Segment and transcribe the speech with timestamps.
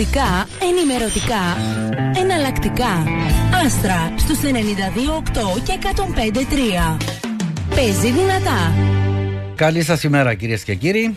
[0.00, 1.56] Κλασικά, ενημερωτικά,
[2.20, 3.04] εναλλακτικά.
[3.64, 6.96] Άστρα στους 92,8 και 105,3.
[7.74, 8.72] Παίζει δυνατά.
[9.54, 11.14] Καλή σας ημέρα κυρίες και κύριοι.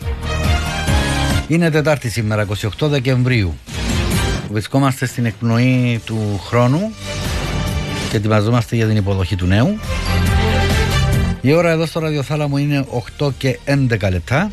[1.48, 2.46] Είναι Τετάρτη σήμερα,
[2.78, 3.54] 28 Δεκεμβρίου.
[4.50, 6.94] Βρισκόμαστε στην εκπνοή του χρόνου
[8.10, 9.78] και ετοιμαζόμαστε για την υποδοχή του νέου.
[11.40, 12.86] Η ώρα εδώ στο ραδιοθάλαμο είναι
[13.18, 14.50] 8 και 11 λεπτά.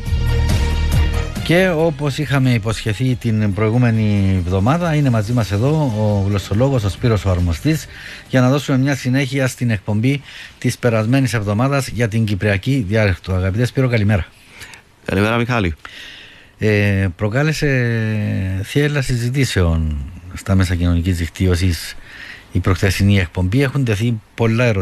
[1.44, 7.24] Και όπως είχαμε υποσχεθεί την προηγούμενη εβδομάδα είναι μαζί μας εδώ ο γλωσσολόγος, ο Σπύρος
[7.24, 7.86] ο Αρμοστής
[8.28, 10.22] για να δώσουμε μια συνέχεια στην εκπομπή
[10.58, 13.32] της περασμένης εβδομάδας για την Κυπριακή Διάλεκτο.
[13.32, 14.26] Αγαπητέ Σπύρο καλημέρα.
[15.04, 15.74] Καλημέρα Μιχάλη.
[16.58, 17.68] Ε, προκάλεσε
[18.64, 19.96] θύελα συζητήσεων
[20.34, 21.96] στα μέσα κοινωνικής δικτύωσης
[22.52, 24.72] η προχθεσινή εκπομπή έχουν τεθεί πολλά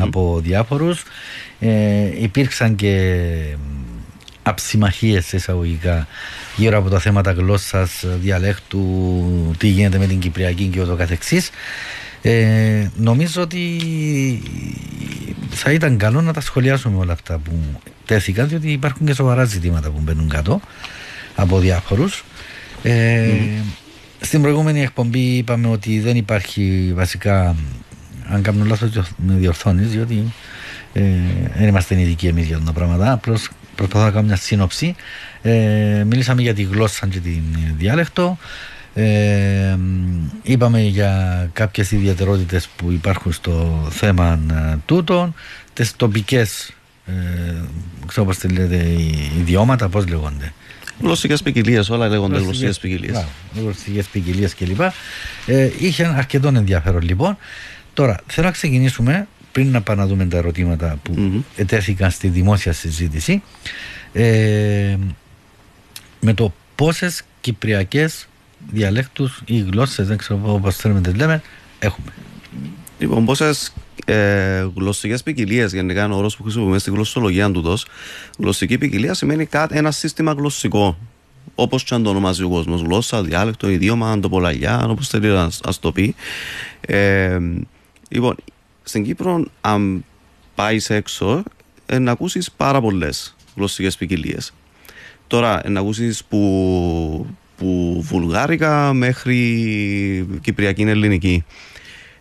[0.00, 1.02] από διάφορους
[1.60, 1.68] ε,
[2.20, 3.12] υπήρξαν και
[4.46, 6.06] αψημαχίες εισαγωγικά
[6.56, 11.50] γύρω από τα θέματα γλώσσας, διαλέκτου, τι γίνεται με την Κυπριακή και ούτω καθεξής.
[12.22, 13.80] Ε, νομίζω ότι
[15.50, 19.90] θα ήταν καλό να τα σχολιάσουμε όλα αυτά που τέθηκαν διότι υπάρχουν και σοβαρά ζητήματα
[19.90, 20.60] που μπαίνουν κάτω
[21.34, 22.24] από διάφορους.
[22.82, 23.28] Ε,
[24.20, 27.56] Στην προηγούμενη εκπομπή είπαμε ότι δεν υπάρχει βασικά
[28.28, 30.32] αν κάνω λάθος με διορθώνεις διότι
[30.92, 31.02] ε,
[31.56, 34.94] δεν είμαστε ειδικοί εμείς για τα πράγματα απλώς προσπαθώ να κάνω μια σύνοψη.
[35.42, 37.42] Ε, μιλήσαμε για τη γλώσσα και την
[37.76, 38.38] διάλεκτο.
[38.94, 39.76] Ε,
[40.42, 45.34] είπαμε για κάποιες ιδιαιτερότητες που υπάρχουν στο θέμα ε, τούτων,
[45.72, 47.12] τις τοπικές ε,
[48.06, 48.86] ξέρω πώς λέτε,
[49.38, 50.52] ιδιώματα, πώς λέγονται.
[51.00, 53.24] Γλωσσικές ποικιλίες, όλα λέγονται γλωσσικές ποικιλίες.
[53.54, 54.80] Γλωσσικές ποικιλίες κλπ.
[55.46, 57.38] Ε, είχε αρκετό ενδιαφέρον λοιπόν.
[57.94, 59.26] Τώρα θέλω να ξεκινήσουμε
[59.56, 63.42] πριν να πάμε να δούμε τα ερωτήματα που mm ετέθηκαν στη δημόσια συζήτηση
[64.12, 64.96] ε,
[66.20, 68.28] με το πόσες κυπριακές
[68.70, 71.42] διαλέκτους ή γλώσσες, δεν ξέρω πώς θέλουμε να τις λέμε,
[71.78, 72.12] έχουμε.
[72.98, 73.72] Λοιπόν, πόσες
[74.04, 77.78] ε, γλωσσικές ποικιλίες, γενικά είναι ο όρος που χρησιμοποιούμε στη γλωσσολογία του.
[78.38, 80.98] Γλωσσική ποικιλία σημαίνει κάτι, ένα σύστημα γλωσσικό.
[81.54, 85.50] Όπως και αν το ονομάζει ο κόσμος, γλώσσα, διάλεκτο, idίωμα, αντοπολαγιά, όπως θέλει να
[85.80, 86.14] το πει.
[86.80, 87.38] Ε,
[88.08, 88.36] λοιπόν,
[88.88, 90.04] στην Κύπρο, αν
[90.54, 91.42] πάεις έξω,
[91.86, 94.52] ε, να ακούσεις πάρα πολλές γλωσσικές ποικιλίες.
[95.26, 97.26] Τώρα, να ακούσεις που,
[97.56, 101.44] που βουλγάρικα μέχρι κυπριακή ελληνική.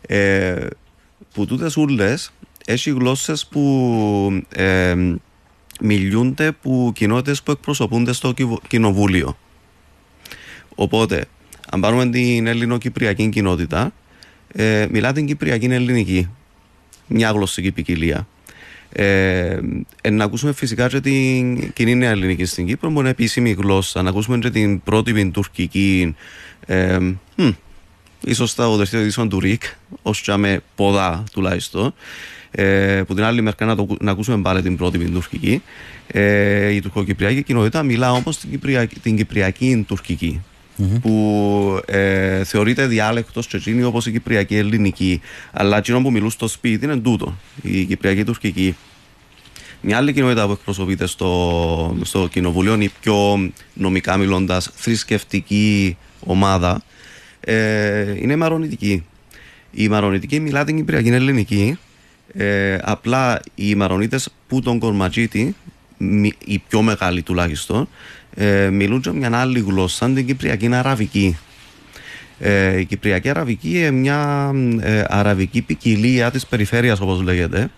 [0.02, 0.68] Ε,
[1.34, 2.32] που τούτες ούλες
[2.66, 4.96] έχει γλώσσες που ε,
[5.82, 8.34] μιλούνται που κοινότητες που εκπροσωπούνται στο
[8.68, 9.38] κοινοβούλιο.
[10.76, 11.26] Οπότε,
[11.72, 13.94] αν πάρουμε την ελληνοκυπριακή κοινότητα,
[14.48, 16.30] ε, μιλά την κυπριακή ελληνική
[17.08, 18.28] μια γλωσσική ποικιλία.
[18.90, 19.60] Ε,
[20.02, 24.02] ε, να ακούσουμε φυσικά και την κοινή νέα ελληνική στην Κύπρο, που είναι επίσημη γλώσσα.
[24.02, 26.16] Να ακούσουμε και την πρότυπη τουρκική.
[26.66, 26.98] Ε,
[27.38, 27.54] hm,
[28.26, 29.64] ίσως τα οδευτεία του ΡΙΚ,
[30.02, 31.94] ως και με ποδά τουλάχιστον.
[32.52, 35.62] Ε, που την άλλη μερικά να, το, να ακούσουμε πάλι την πρότυπη τουρκική.
[36.08, 40.42] Ε, η τουρκοκυπριακή κοινότητα μιλά όμως την, κυπριακή, την κυπριακή τουρκική
[40.80, 41.02] mm-hmm.
[41.02, 45.22] που ε, θεωρείται διάλεκτος τσετσίνη όπως η Κυπριακή Ελληνική.
[45.52, 48.76] Αλλά εκείνο που μιλούν στο σπίτι είναι τούτο, η Κυπριακή Τουρκική.
[49.82, 56.84] Μια άλλη κοινότητα που εκπροσωπείται στο, στο κοινοβουλίο είναι η πιο νομικά μιλώντας θρησκευτική ομάδα.
[57.40, 59.04] Ε, είναι η Μαρονιτική.
[59.72, 61.78] Η Μαρονιτική μιλά την Κυπριακή Ελληνική.
[62.34, 65.56] Ε, απλά οι Μαρονίτες που τον Κορματζίτη,
[66.46, 67.88] οι πιο μεγάλοι τουλάχιστον,
[68.36, 71.38] ε, μιλούν και μια άλλη γλώσσα, την Κυπριακή είναι Αραβική.
[72.40, 77.70] Ε, η Κυπριακή Αραβική είναι μια ε, αραβική ποικιλία της περιφέρειας, όπως λέγεται.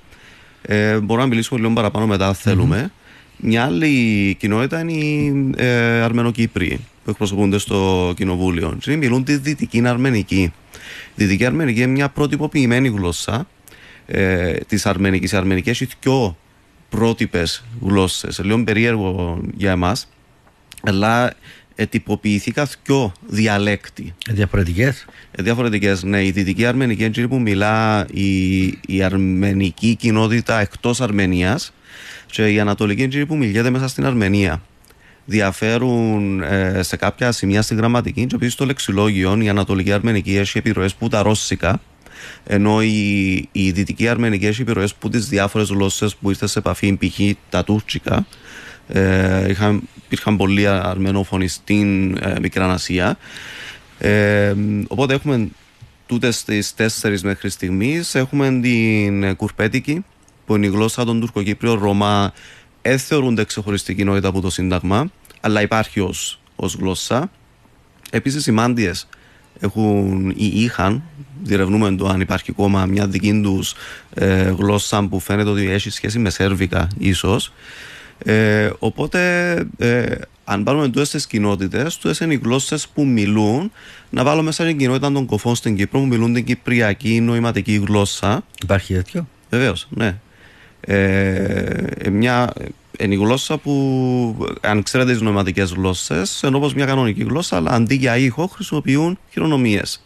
[0.61, 2.91] Ε, μπορούμε να μιλήσουμε λίγο παραπάνω μετά, αν θελουμε
[3.37, 8.77] Μια άλλη κοινότητα είναι οι ε, Αρμενοκύπροι που εκπροσωπούνται στο κοινοβούλιο.
[8.79, 10.41] Και μιλούν τη Δυτική Αρμενική.
[10.41, 10.51] Η
[11.15, 13.47] Δυτική Αρμενική είναι μια προτυποποιημένη γλώσσα
[14.05, 15.31] ε, της Αρμενικής.
[15.31, 16.37] Οι Αρμενικές έχει πιο
[16.89, 18.39] πρότυπες γλώσσες.
[18.43, 20.07] Λίγο περίεργο για εμάς
[20.87, 21.33] αλλά
[21.75, 24.13] ετυποποιήθηκα πιο διαλέκτη.
[24.29, 26.25] Διαφορετικές; Ε, Διαφορετικές, ναι.
[26.25, 31.73] Η δυτική αρμενική έτσι που μιλά η, η αρμενική κοινότητα εκτός Αρμενίας
[32.25, 34.61] και η ανατολική έτσι που μιλιέται μέσα στην Αρμενία.
[35.25, 40.57] Διαφέρουν ε, σε κάποια σημεία στη γραμματική, και επίσης στο λεξιλόγιο η ανατολική αρμενική έχει
[40.57, 41.81] επιρροές που τα ρώσικα,
[42.43, 46.97] ενώ η, η δυτική αρμενική έχει επιρροές που τις διάφορες γλώσσες που ήρθε σε επαφή,
[46.97, 47.19] π.χ.
[47.49, 48.25] τα τουρκικά.
[48.87, 53.17] Ε, είχαν, υπήρχαν πολλοί αρμενόφωνοι στην ε, Μικρά Ασία.
[53.97, 54.53] Ε,
[54.87, 55.47] οπότε έχουμε
[56.05, 58.15] τούτες τις τέσσερις μέχρι στιγμής.
[58.15, 60.05] Έχουμε την κουρπέτικη,
[60.45, 62.33] που είναι η γλώσσα των Τουρκοκύπριων Ρωμά.
[62.81, 65.11] Δεν θεωρούνται ξεχωριστή κοινότητα από το Σύνταγμα,
[65.41, 67.31] αλλά υπάρχει ως ως γλώσσα.
[68.09, 69.07] Επίσης οι μάντιες
[69.59, 71.03] έχουν ή είχαν,
[71.43, 73.73] διερευνούμε το αν υπάρχει ακόμα μια δική τους
[74.13, 77.53] ε, γλώσσα που φαίνεται ότι έχει σχέση με σέρβικα ίσως.
[78.23, 83.71] Ε, οπότε, ε, αν πάρουμε τούτες τις κοινότητες, τούτες είναι οι γλώσσες που μιλούν.
[84.09, 88.43] Να βάλω μέσα την κοινότητα των κοφών στην Κύπρο που μιλούν την κυπριακή νοηματική γλώσσα.
[88.63, 90.17] Υπάρχει τέτοιο; Βεβαίως, ναι.
[90.79, 92.53] Ε, μια,
[92.99, 97.71] είναι η γλώσσα που, αν ξέρετε τις νοηματικές γλώσσες, είναι όπω μια κανονική γλώσσα, αλλά
[97.71, 100.05] αντί για ήχο χρησιμοποιούν χειρονομίες.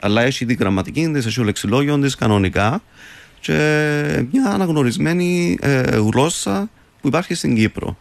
[0.00, 2.82] Αλλά έχει τη γραμματική της, έχει το λεξιλόγιο της κανονικά
[3.40, 6.70] και μια αναγνωρισμένη ε, γλώσσα
[7.00, 7.96] που υπάρχει στην Κύπρο.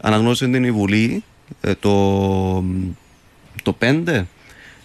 [0.00, 1.24] Αναγνώρισε την η Βουλή
[1.60, 2.64] ε, το,
[3.62, 4.24] το 5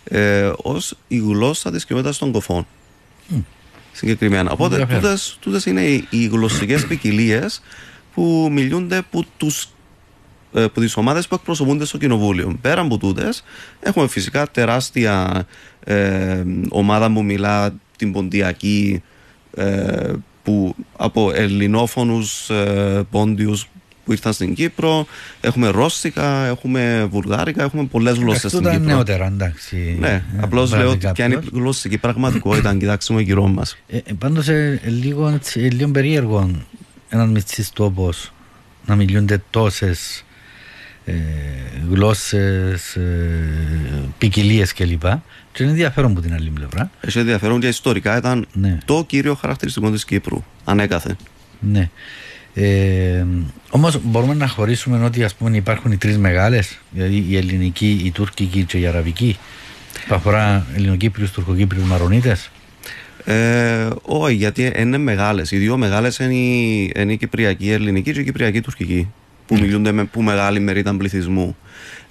[0.04, 2.68] ε, ως η γλώσσα της κοινότητας των κοφών.
[3.34, 3.44] Mm.
[3.92, 4.52] Συγκεκριμένα.
[4.52, 4.88] Οπότε
[5.40, 7.62] τούτες, είναι οι, οι γλωσσικές ποικιλίες
[8.14, 9.70] που μιλούνται από τους
[10.54, 12.58] ε, από τις ομάδες που εκπροσωπούνται στο κοινοβούλιο.
[12.62, 13.44] Πέρα από τούτες,
[13.80, 15.46] έχουμε φυσικά τεράστια
[15.84, 19.04] ε, ομάδα που μιλά την ποντιακή
[19.56, 20.14] ε,
[20.44, 23.68] που από ελληνόφωνους ε, πόντιους
[24.10, 25.06] που ήρθαν στην Κύπρο.
[25.42, 28.80] Έχουμε ρώσικα, έχουμε βουλγάρικα, έχουμε πολλές γλώσσες στην Κύπρο.
[28.80, 29.98] νεότερα, εντάξει.
[30.00, 33.78] Ναι, ε, απλώς λέω ότι ποια είναι η γλωσσική πραγματικότητα, αν κοιτάξουμε γύρω μας.
[33.88, 36.52] Ε, ε, Πάντως, ε, λίγο, ε, λίγο περίεργο
[37.10, 38.10] έναν μυτσί τόπο
[38.86, 40.24] να μιλούνται τόσες
[41.06, 41.14] ε,
[41.92, 43.04] γλώσσες, ε,
[44.18, 45.04] ποικιλίες κλπ.
[45.52, 46.92] Και είναι ενδιαφέρον από την άλλη πλευρά.
[47.02, 48.78] Έχει ενδιαφέρον και ιστορικά ήταν ναι.
[48.86, 50.44] το κύριο χαρακτηριστικό της Κύπρου.
[50.64, 51.16] Ανέκαθε.
[51.60, 51.90] Ναι.
[52.54, 53.26] Ε,
[53.70, 58.12] Όμως μπορούμε να χωρίσουμε ότι ας πούμε, υπάρχουν οι τρεις μεγάλες, δηλαδή η ελληνική, η
[58.12, 59.38] τουρκική και η αραβική,
[60.08, 62.50] που αφορά Ελληνοκύπριους, Τουρκοκύπριους, Μαρονίτες.
[63.26, 65.52] Ε, όχι, γιατί είναι μεγάλες.
[65.52, 69.12] Οι δύο μεγάλες είναι, η, είναι η Κυπριακή η Ελληνική και η Κυπριακή Τουρκική,
[69.50, 69.60] που mm.
[69.60, 71.58] μιλούνται με που μεγάλη μερίδα πληθυσμού.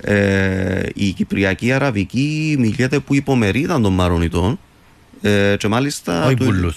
[0.00, 4.58] Ε, η Κυπριακή η Αραβική μιλιέται που υπομερίδα των Μαρονιτών.
[5.20, 6.24] Ε, και μάλιστα.
[6.24, 6.72] Όχι πολλού.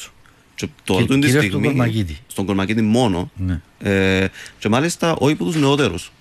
[0.83, 1.47] Τώρα τη στιγμή.
[1.47, 2.17] Στον Κορμακίτη.
[2.27, 3.31] Στον Κορμακίτη μόνο.
[3.35, 3.61] Ναι.
[3.79, 4.27] Ε,
[4.59, 6.11] και μάλιστα όχι από τους νεότερους.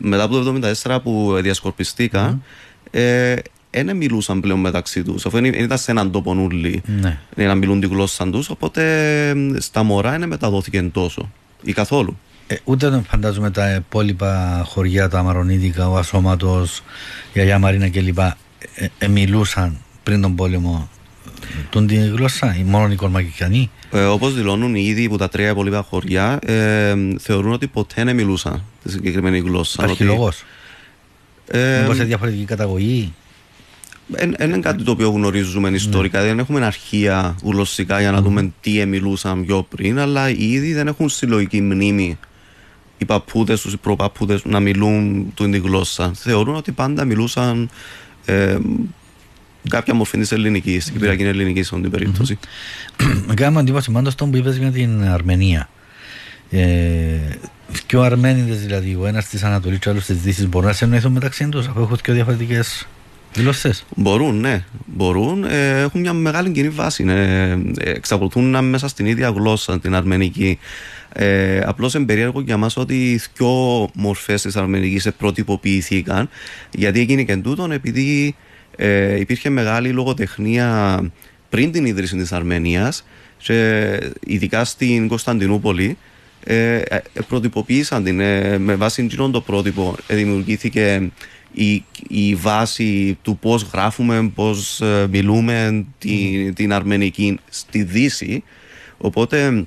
[0.00, 2.98] Μετά από το 1974 που διασκορπιστήκαν, mm.
[3.70, 5.26] ε, μιλούσαν πλέον μεταξύ τους.
[5.26, 7.18] Αφού δεν ήταν σε έναν τόπο νουλί ναι.
[7.34, 8.50] να μιλούν τη γλώσσα τους.
[8.50, 11.32] Οπότε στα μωρά είναι μεταδόθηκε τόσο
[11.62, 12.18] ή καθόλου.
[12.50, 16.82] Ε, ούτε φαντάζομαι τα υπόλοιπα χωριά, τα Αμαρονίδικα, ο Ασώματος,
[17.32, 18.18] η Αγία Μαρίνα κλπ.
[18.18, 18.34] Ε,
[18.98, 20.88] ε, μιλούσαν πριν τον πόλεμο
[21.70, 23.70] τον τη γλώσσα, ή μόνο οι κορμακικιανοί.
[23.90, 28.14] Ε, Όπως δηλώνουν οι ίδιοι από τα τρία υπόλοιπα χωριά, ε, θεωρούν ότι ποτέ δεν
[28.14, 29.82] μιλούσαν τη συγκεκριμένη γλώσσα.
[29.82, 30.12] Υπάρχει ότι...
[30.12, 30.32] λόγο.
[31.46, 33.12] Ε, Μήπω σε διαφορετική καταγωγή.
[34.06, 36.20] Δεν είναι κάτι το οποίο γνωρίζουμε ιστορικά.
[36.20, 36.26] Ναι.
[36.26, 40.86] Δεν έχουμε αρχεία γλωσσικά για να δούμε τι μιλούσαν πιο πριν, αλλά οι ίδιοι δεν
[40.86, 42.18] έχουν συλλογική μνήμη
[43.00, 46.12] οι παππούδες τους, οι προπαππούδες να μιλούν την γλώσσα.
[46.14, 47.70] Θεωρούν ότι πάντα μιλούσαν
[48.24, 48.56] ε,
[49.68, 52.38] κάποια μορφή της ελληνικής, την κυπριακή ελληνική σε την περίπτωση.
[53.26, 55.68] Με κάνει εντύπωση πάντως τον που είπες για την Αρμενία.
[56.50, 56.66] Ε,
[57.86, 60.74] και ο Αρμένιδες δηλαδή, ο ένας της Ανατολής και ο άλλος της Δύσης, μπορούν να
[60.74, 62.86] συνεννοηθούν μεταξύ τους αφού έχουν και διαφορετικές
[63.32, 64.64] δηλώσεις; Μπορούν, ναι.
[64.86, 65.44] Μπορούν.
[65.44, 67.04] Ε, έχουν μια μεγάλη κοινή βάση.
[67.04, 67.56] Ναι.
[67.78, 70.58] Εξακολουθούν να είναι μέσα στην ίδια γλώσσα, την αρμενική.
[71.12, 76.28] Ε, Απλώς είναι περίεργο για μας ότι οι δυο μορφές της αρμενικής προτυποποιηθήκαν.
[76.70, 78.34] Γιατί έγινε και τούτον, επειδή
[78.76, 81.00] ε, υπήρχε μεγάλη λογοτεχνία
[81.48, 83.04] πριν την ίδρυση της Αρμενίας
[83.36, 85.96] και ειδικά στην Κωνσταντινούπολη
[86.44, 91.10] ε, ε προτυποποίησαν την ε, με βάση εκείνον το πρότυπο δημιουργήθηκε
[91.52, 98.42] η, η βάση του πώς γράφουμε, πώς μιλούμε την, την αρμενική στη Δύση
[98.98, 99.66] οπότε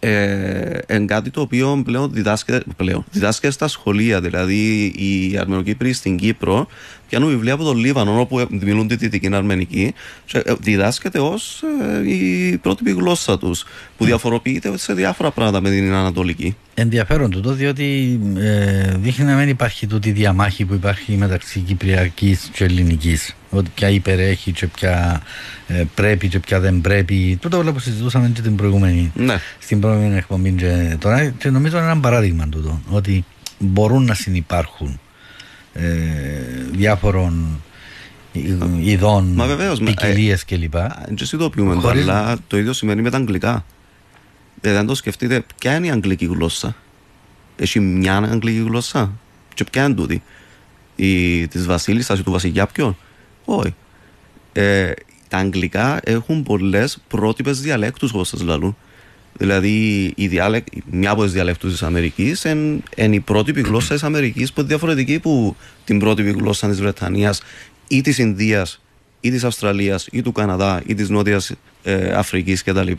[0.00, 4.20] ε, είναι κάτι το οποίο πλέον διδάσκεται, πλέον διδάσκεται στα σχολεία.
[4.20, 6.66] Δηλαδή, οι Αρμενοκύπροι στην Κύπρο
[7.08, 9.94] πιάνουν βιβλία από τον Λίβανο, όπου μιλούν τη δυτική Αρμενική,
[10.32, 11.62] ε, διδάσκεται ως
[12.02, 13.64] ε, η πρότυπη γλώσσα τους,
[13.96, 16.56] που διαφοροποιείται σε διάφορα πράγματα με την Ανατολική.
[16.74, 22.64] Ενδιαφέρον τούτο, διότι ε, δείχνει να μην υπάρχει τούτη διαμάχη που υπάρχει μεταξύ Κυπριακής και
[22.64, 23.36] Ελληνικής.
[23.56, 25.22] Ότι ποια υπερέχει και ποια
[25.66, 27.38] ε, πρέπει και ποια δεν πρέπει.
[27.40, 29.40] Τούτο που συζητούσαμε και την προηγούμενη, ναι.
[29.58, 30.52] στην προηγούμενη εκπομπή.
[30.52, 32.80] Και τώρα και νομίζω είναι ένα παράδειγμα τούτο.
[32.88, 33.24] Ότι
[33.58, 35.00] μπορούν να συνεπάρχουν
[35.72, 35.90] ε,
[36.72, 37.60] διάφορων
[38.82, 39.42] ειδών,
[39.84, 40.72] ποικιλίες ε, κλπ.
[40.72, 43.64] Δεν συνειδητοποιούμε το, αλλά το ίδιο σημαίνει με τα αγγλικά.
[44.60, 46.76] Δηλαδή, αν το σκεφτείτε, ποια είναι η αγγλική γλώσσα;
[47.56, 49.12] Έχει μια αγγλική γλώσσα;
[49.54, 50.22] Και ποια είναι τούτη;
[50.96, 52.96] Η της Βασίλισσας ή του Βασιλιά, ποιον;
[53.46, 53.74] Όχι.
[54.52, 54.92] Ε,
[55.28, 58.76] τα αγγλικά έχουν πολλές πρότυπες διαλέκτους, όπως σας λαλούν.
[59.38, 64.52] Δηλαδή, η διάλεκ, μια από τις διαλέκτους της Αμερικής είναι η πρότυπη γλώσσα της Αμερικής
[64.52, 67.42] που είναι διαφορετική από την πρότυπη γλώσσα της Βρετανίας
[67.88, 68.80] ή της Ινδίας
[69.20, 72.92] ή της Αυστραλίας ή του Καναδά ή της Νότιας ε, Αφρικής κτλ.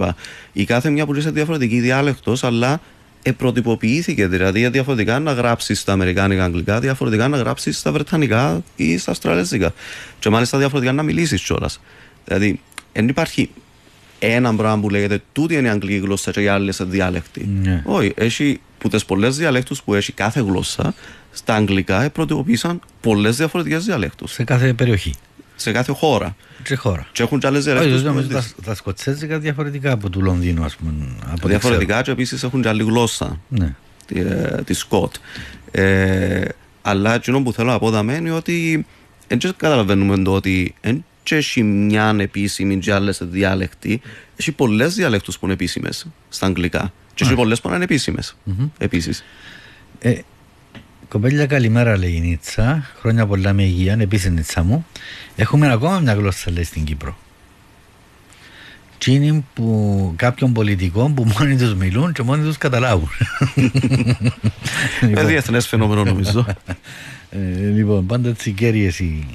[0.53, 2.81] Η κάθε μια που είναι διαφορετική διάλεκτος, αλλά
[3.27, 4.27] επροτυποποιήθηκε.
[4.27, 9.73] Δηλαδή, διαφορετικά να γράψεις στα Αμερικάνικα Αγγλικά, διαφορετικά να γράψεις στα Βρετανικά ή στα Αυστραλέζικα.
[10.19, 11.81] Και μάλιστα διαφορετικά να μιλήσεις κιόλας.
[12.25, 12.59] Δηλαδή,
[12.93, 13.49] δεν υπάρχει
[14.19, 17.49] ένα πράγμα που λέγεται τούτη είναι η αγγλική γλώσσα και οι άλλες διάλεκτοι.
[17.61, 17.81] Ναι.
[17.85, 20.93] Όχι, έχει που τι πολλές διαλέκτου που έχει κάθε γλώσσα,
[21.31, 24.27] στα αγγλικά προτυποποίησαν πολλές διαφορετικές διαλέκτου.
[24.27, 25.13] Σε κάθε περιοχή.
[25.59, 26.35] Σε κάθε χώρα.
[26.63, 27.07] Σε χώρα.
[27.11, 28.05] Και έχουν και άλλες Όχι, διαλέκτου.
[28.07, 30.91] νομίζω τα, τα σκοτσέζικα διαφορετικά από του Λονδίνου, ας πούμε.
[31.25, 33.39] Από ό,τι Διαφορετικά και επίσης έχουν και άλλη γλώσσα.
[33.53, 33.65] ξέρω.
[33.65, 33.75] Ναι.
[34.05, 35.15] τη, ε, τη Σκοτ.
[35.71, 36.41] Ε,
[36.81, 38.85] αλλά εκείνο που θέλω να πω δαμέ είναι ότι
[39.27, 44.01] δεν καταλαβαίνουμε το ότι δεν έχει μια επίσημη και άλλες διάλεκτοι.
[44.35, 46.93] Έχει πολλές διαλέκτους που είναι επίσημες στα αγγλικά.
[47.13, 48.37] Και έχει πολλές που είναι ανεπίσημες
[48.77, 49.23] επίσης.
[49.99, 50.13] Ε,
[51.09, 52.91] κοπέλια, καλημέρα, λέει η Νίτσα.
[52.99, 54.85] Χρόνια πολλά με υγεία, επίσης Νίτσα μου.
[55.35, 57.17] Έχουμε ακόμα μια γλώσσα, λέει στην Κύπρο.
[58.97, 63.09] Τσίνη που κάποιων πολιτικών που μόνοι τους μιλούν και μόνοι τους καταλάβουν.
[65.03, 66.45] Είναι διεθνές φαινόμενο νομίζω.
[67.29, 69.25] Ε, λοιπόν, πάντα έτσι κέρυες οι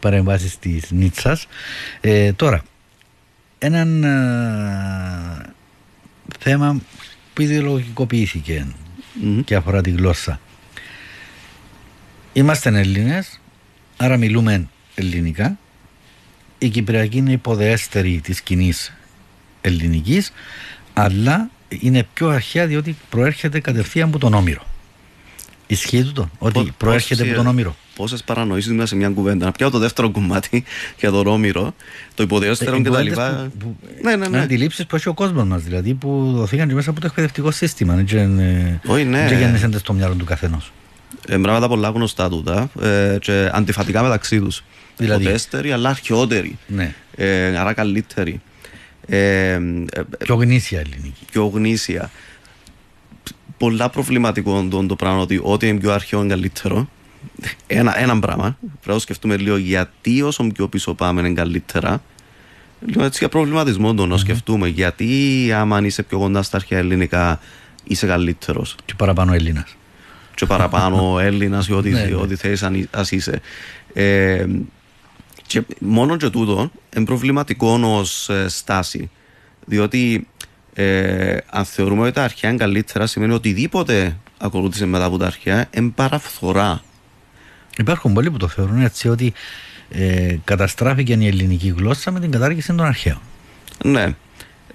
[0.00, 1.46] παρεμβάσεις της Νίτσας.
[2.00, 2.62] Ε, τώρα,
[3.58, 5.52] έναν α,
[6.38, 6.80] θέμα
[7.34, 8.66] που ιδεολογικοποιήθηκε
[9.22, 9.40] Μμμ.
[9.40, 10.40] και αφορά τη γλώσσα.
[12.32, 13.40] Είμαστε Έλληνες,
[13.96, 15.58] άρα μιλούμε ελληνικά.
[16.58, 18.92] Η Κυπριακή είναι υποδεέστερη της κοινής
[19.60, 20.32] ελληνικής,
[20.94, 24.62] αλλά είναι πιο αρχαία διότι προέρχεται κατευθείαν από τον Όμηρο.
[25.66, 27.76] Ισχύει τούτο, ότι Πώς- προέρχεται από πώς, τον ε, Όμηρο.
[27.96, 29.44] Πόσες παρανοήσεις μέσα σε μια κουβέντα.
[29.44, 30.64] Να πιάω το δεύτερο κομμάτι
[30.98, 31.74] για το Ρόμηρο,
[32.14, 33.50] το υποδεέστερο Ε, και τα κουβέντες λοιπά.
[33.58, 34.42] που- που- Ναι, ναι, Με ναι.
[34.42, 37.94] αντιλήψεις που έχει ο κόσμος μας, δηλαδή που δοθήκαν και μέσα από το εκπαιδευτικό σύστημα.
[37.94, 39.28] Δεν είναι- Όχι, ναι.
[39.28, 40.72] δεν γεννήσονται στο μυαλό του καθενός.
[41.26, 44.64] Ε, πράγματα πολλά γνωστά τούτα ε, και αντιφατικά μεταξύ τους.
[44.96, 46.58] Δηλαδή; Υποδέστεροι, αλλά αρχαιότεροι.
[46.66, 46.94] Ναι.
[47.16, 48.40] Ε, άρα καλύτεροι.
[49.06, 49.54] Ε, ε,
[49.92, 51.24] ε, Πιο γνήσια ελληνική.
[51.30, 52.10] πιο γνήσια.
[53.58, 56.88] Πολλά προβληματικό το, το πράγμα ότι ό,τι είναι πιο αρχαίο είναι καλύτερο.
[57.66, 58.56] Ένα, ένα πράγμα.
[58.60, 62.02] Πρέπει να σκεφτούμε λίγο γιατί όσο πιο πίσω πάμε είναι καλύτερα.
[62.86, 64.68] Λίγο έτσι για προβληματισμό το να σκεφτούμε.
[64.68, 67.40] Γιατί άμα είσαι πιο κοντά στα αρχαία ελληνικά
[67.84, 68.76] είσαι καλύτερος.
[68.84, 69.76] Και παραπάνω Έλληνας.
[70.42, 72.14] Και παραπάνω Έλληνας ή ό,τι, Ναι, ναι.
[72.14, 73.40] ό,τι θέλει αν ας είσαι.
[73.92, 74.46] Ε,
[75.46, 79.10] και μόνο και τούτο είναι προβληματικό ως στάση.
[79.64, 80.26] Διότι
[80.74, 85.26] ε, αν θεωρούμε ότι τα αρχαία είναι καλύτερα, σημαίνει ότι οτιδήποτε ακολούθησε μετά από τα
[85.26, 86.82] αρχαία είναι παραφθορά.
[87.78, 89.32] Υπάρχουν πολλοί που το θεωρούν έτσι ότι
[89.90, 93.20] ε, καταστράφηκε η ελληνική γλώσσα με την κατάργηση των αρχαίων.
[93.84, 94.14] Ναι.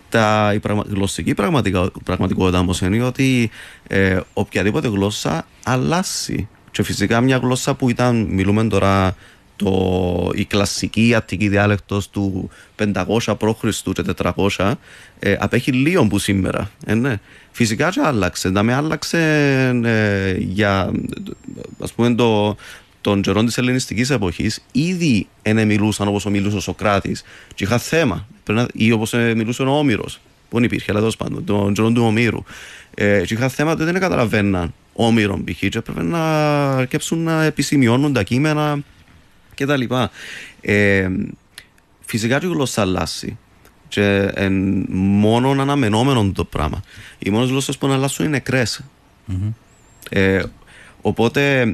[0.09, 3.49] Τα, η πραγμα, γλωσσική πραγματικά, πραγματικότητα όμως είναι ότι
[3.87, 6.47] ε, οποιαδήποτε γλώσσα αλλάζει.
[6.71, 9.15] Και φυσικά μια γλώσσα που ήταν, μιλούμε τώρα,
[9.57, 12.93] το, η κλασική αττική διάλεκτος του 500
[13.37, 13.81] π.Χ.
[13.93, 14.03] και
[14.57, 14.73] 400
[15.19, 16.71] ε, απέχει λίγο που σήμερα.
[16.85, 17.19] Ε, ναι.
[17.51, 18.49] Φυσικά και άλλαξε.
[18.49, 19.19] Να με άλλαξε
[19.83, 20.91] ε, για
[21.79, 22.55] ας πούμε το,
[23.01, 27.23] των καιρών της ελληνιστικής εποχής ήδη δεν μιλούσαν όπως μιλούσε ο Σοκράτης.
[27.55, 28.27] Και είχα θέμα.
[28.43, 30.19] Πρέπει να- Ή όπως μιλούσε ο Όμηρος.
[30.49, 32.43] Που δεν υπήρχε, αλλά τέλος πάντων, των καιρών του Ομήρου.
[32.95, 35.57] Ε, και είχα θέμα ότι δεν καταλαβαίναν Όμηρο π.χ.
[35.59, 36.19] και έπρεπε να
[36.75, 38.79] αρκέψουν να επισημειώνουν τα κείμενα
[39.55, 39.81] κτλ.
[40.61, 41.07] Ε,
[42.05, 43.37] φυσικά και η γλώσσας αλλάζει.
[43.87, 46.81] Και εν μόνο αναμενόμενο το πράγμα.
[47.19, 48.83] Οι μόνες γλώσσες που να αλλάσουν είναι νεκρές.
[50.09, 50.43] Ε,
[51.01, 51.73] οπότε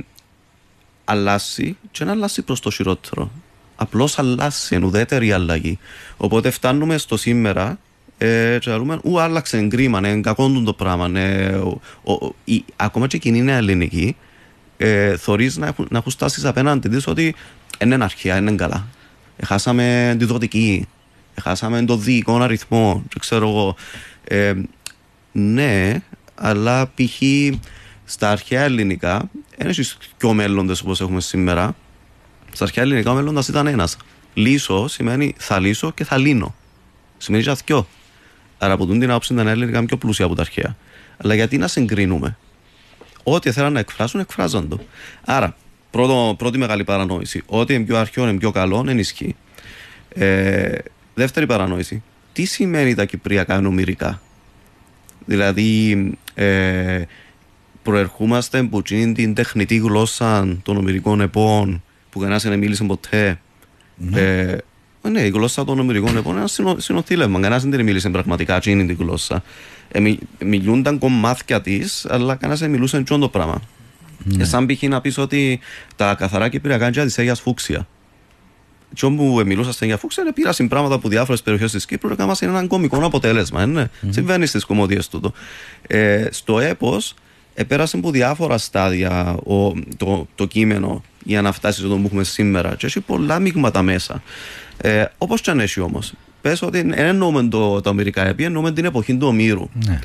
[1.06, 3.32] αλλάζει και να αλλάζει προς το χειρότερο.
[3.76, 5.80] Απλώς αλλάζει, είναι ουδέτερη αλλαγή.
[6.18, 7.80] Οπότε φτάνουμε στο σήμερα
[8.18, 11.08] ε, και λέμε, ου, άλλαξε κρίμα, είναι κακό του το πράγμα.
[11.08, 11.80] Ναι, ο,
[12.14, 14.16] ο, η, ακόμα και εκείνη είναι ελληνική,
[14.78, 17.36] ε, θωρείς να, έχουν- να έχουν στάσεις απέναντι της ότι
[17.84, 18.88] είναι αρχαία, είναι καλά.
[19.38, 20.88] Έχασαμε τη δοτική,
[21.36, 23.76] έχασαμε το διοικό αριθμό, και ξέρω εγώ.
[24.24, 24.54] Ε,
[25.32, 26.02] ναι,
[26.36, 27.22] αλλά π.χ.
[28.06, 29.84] στα αρχαία ελληνικά, δεν έχει
[30.18, 31.76] πιο μέλλοντε όπως έχουμε σήμερα.
[32.52, 33.98] Στα αρχαία ελληνικά ο μέλλοντας ήταν ένας.
[34.34, 36.56] Λύσω σημαίνει θα λύσω και θα λύνω.
[37.18, 37.88] Σημαίνει για δυο.
[38.58, 40.76] Άρα από τούτη την άποψη τα ελληνικά είναι πιο πλούσια από τα αρχαία.
[41.18, 42.38] Αλλά γιατί να συγκρίνουμε;
[43.24, 44.80] Ό,τι θέλαν να εκφράσουν, εκφράζαν το.
[45.26, 45.56] Άρα,
[45.92, 47.42] πρώτο, πρώτη μεγάλη παρανόηση.
[47.46, 49.36] Ό,τι είναι πιο αρχαίο είναι πιο καλό, δεν ισχύει.
[50.10, 50.78] Ε,
[51.14, 52.04] δεύτερη παρανόηση.
[52.34, 54.22] Τι σημαίνει τα κυπριακά νομηρικά.
[55.26, 55.92] Δηλαδή,
[56.34, 57.02] ε,
[57.84, 63.40] προερχόμαστε από εκείνη την τεχνητή γλώσσα των νομηρικών επών που κανένας δεν μίλησε ποτέ.
[64.14, 64.58] Ε,
[65.10, 67.40] Ναι, η γλώσσα των νομικών επών είναι ένα συνοθήλευμα.
[67.40, 69.44] Κανένας δεν μίλησε πραγματικά είναι την γλώσσα.
[69.92, 73.62] Ε, μι, μιλούνταν κομμάτια της, αλλά κανένας δεν μιλούσε τσόν το πράγμα.
[74.24, 74.38] Ναι.
[74.38, 74.82] Και σαν π.χ.
[74.82, 75.60] να πεις ότι
[75.96, 77.88] τα καθαρά κυπριακά είναι της Αγίας Φούξια.
[78.96, 82.36] Τι όπου μιλούσα στην Αγία Φούξια, πήρα πράγματα από διάφορες περιοχές της Κύπρου και έκανα
[82.40, 83.66] ένα κομικό αποτέλεσμα.
[83.66, 83.86] Ναι.
[83.86, 84.08] Mm-hmm.
[84.10, 85.34] Συμβαίνεις στις κομμωδίες του.
[85.88, 87.14] Ε, στο έπος,
[87.54, 92.76] επέρασε από διάφορα στάδια ο, το, το κείμενο για να φτάσει στο που έχουμε σήμερα.
[92.76, 94.24] Και έχει πολλά μείγματα μέσα.
[94.78, 96.14] Ε, Όπως και αν έχει όμως.
[96.42, 99.70] Πες ότι δεν εννοούμε το, το Αμερικά επί, εννοούμε την εποχή του Ομήρου.
[99.86, 100.00] Ναι.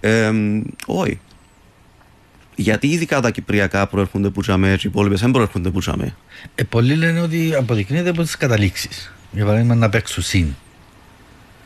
[0.00, 0.32] Ε,
[0.86, 1.20] όχι.
[2.54, 6.14] Γιατί ειδικά τα Κυπριακά προέρχονται που τσαμέ, οι υπόλοιπες δεν προέρχονται που τσαμέ.
[6.54, 9.12] Ε, πολλοί λένε ότι αποδεικνύεται από τις καταλήξεις.
[9.32, 10.54] Για παράδειγμα, να παίξουσιν.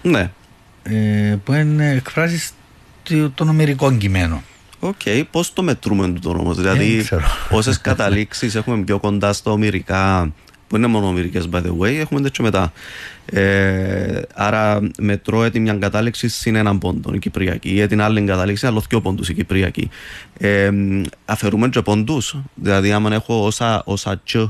[0.03, 0.31] Ναι.
[0.83, 2.51] Ε, που είναι εκφράσεις
[3.35, 4.43] των Ομηρικών κειμένων.
[4.81, 5.23] OK, okay.
[5.31, 7.07] πώς το μετρούμε το όμως, Δηλαδή,
[7.51, 10.33] όσες καταλήξεις έχουμε πιο κοντά στα Ομηρικά,
[10.69, 12.73] που είναι μόνο Ομηρικές by the way, έχουμε τέτοιο μετά.
[13.25, 18.67] Ε, άρα, μετρώ έτσι μια κατάληξη συν έναν πόντο η Κυπριακή, ή την άλλη κατάληξη
[18.67, 19.89] άλλο δύο πόντους η Κυπριακή.
[20.39, 20.71] Ε,
[21.25, 24.49] αφαιρούμε και πόντους, δηλαδή, άμα έχω όσα, όσα τς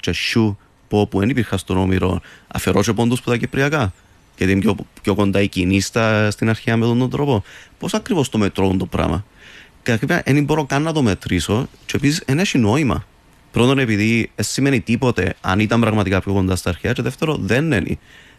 [0.00, 3.92] και σου που, που δεν υπήρχαν στον Όμηρο, αφαιρώ και πόντους που τα Κυπριακά.
[4.36, 5.80] Γιατί είναι πιο, πιο κοντά η κοινή
[6.28, 7.42] στην αρχαία με τον τρόπο.
[7.78, 9.24] Πώς ακριβώς το μετρώ το πράγμα;
[9.92, 13.06] Κατά δεν μπορώ καν να το μετρήσω και επίσης δεν έχει νόημα.
[13.50, 17.64] Πρώτον επειδή δεν σημαίνει τίποτε αν ήταν πραγματικά πιο κοντά στα αρχαία και δεύτερο δεν
[17.64, 17.98] είναι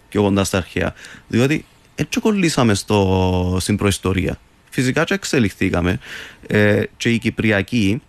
[0.09, 0.93] πιο κοντά στα αρχαία.
[1.27, 4.39] Διότι έτσι κολλήσαμε στο, στην προϊστορία.
[4.69, 5.99] Φυσικά και εξελιχθήκαμε
[6.47, 8.01] ε, και η Κυπριακή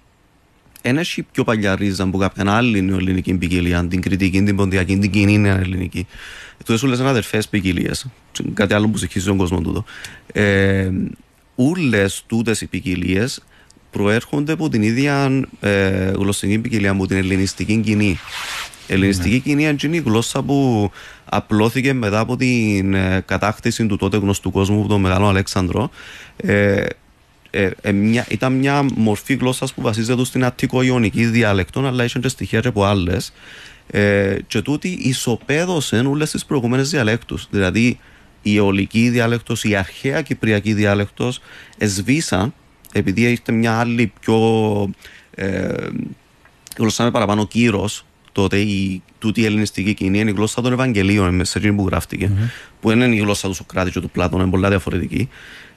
[0.82, 5.10] δεν έχει πιο παλιά ρίζα από κάποια άλλη νεοελληνική ποικιλία, την κριτική, την ποντιακή, την
[5.10, 6.06] κοινή νέα ελληνική.
[6.64, 8.06] Του έσου λες αδερφές ποικιλίες.
[8.54, 9.84] Κάτι άλλο που συγχύζει τον κόσμο τούτο.
[10.32, 10.90] Ε,
[11.60, 13.42] Όλες τούτες οι ποικιλίες
[13.90, 18.18] προέρχονται από την ίδια ε, γλωσσική ποικιλία, από την ελληνιστική κοινή.
[18.86, 19.38] Η ελληνιστική ναι.
[19.38, 20.90] κοινή είναι η γλώσσα που
[21.24, 25.90] απλώθηκε μετά από την ε, κατάκτηση του τότε γνωστού κόσμου από τον Μεγάλο Αλέξανδρο.
[26.36, 26.84] Ε,
[27.50, 32.28] ε, ε μια, ήταν μια μορφή γλώσσας που βασίζεται στην αττικο-ιωνική διάλεκτο, αλλά είχε και
[32.28, 33.32] στοιχεία από άλλες.
[33.90, 37.46] Ε, και τούτη ισοπαίδωσε όλες τις προηγούμενες διαλέκτους.
[37.50, 37.98] Δηλαδή,
[38.50, 41.40] η αιωλική διάλεκτος, η αρχαία κυπριακή διάλεκτος
[41.78, 42.54] εσβήσαν
[42.92, 44.38] επειδή έχετε μια άλλη πιο
[45.34, 45.74] ε,
[46.78, 51.34] γλώσσα με παραπάνω κύρος τότε η τούτη η ελληνιστική κοινή είναι η γλώσσα των Ευαγγελίων
[51.34, 52.50] με σε που γράφτηκε mm-hmm.
[52.80, 55.28] που είναι η γλώσσα του Σοκράτης και του Πλάτων είναι πολλά διαφορετική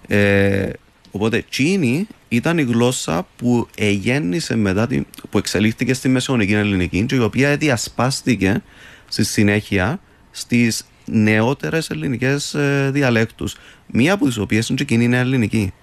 [0.08, 0.70] ε,
[1.12, 7.16] οπότε τσίνη ήταν η γλώσσα που εγέννησε μετά την, που εξελίχθηκε στη μεσαιωνική ελληνική και
[7.16, 8.62] η οποία διασπάστηκε
[9.08, 10.00] στη συνέχεια
[10.32, 13.56] στις νεότερες ελληνικές ε, διαλέκτους.
[13.88, 15.74] Μία από τις οποίες είναι και κοινή νέα ελληνική.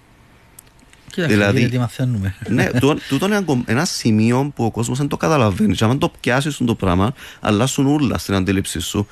[1.11, 2.35] Κοίταξε, δηλαδή, γιατί μαθαίνουμε.
[2.49, 2.69] ναι,
[3.09, 5.75] τούτο είναι ένα σημείο που ο κόσμος δεν το καταλαβαίνει.
[5.75, 9.07] Και αν το πιάσεις το πράγμα, αλλάσουν όλα στην αντίληψή σου.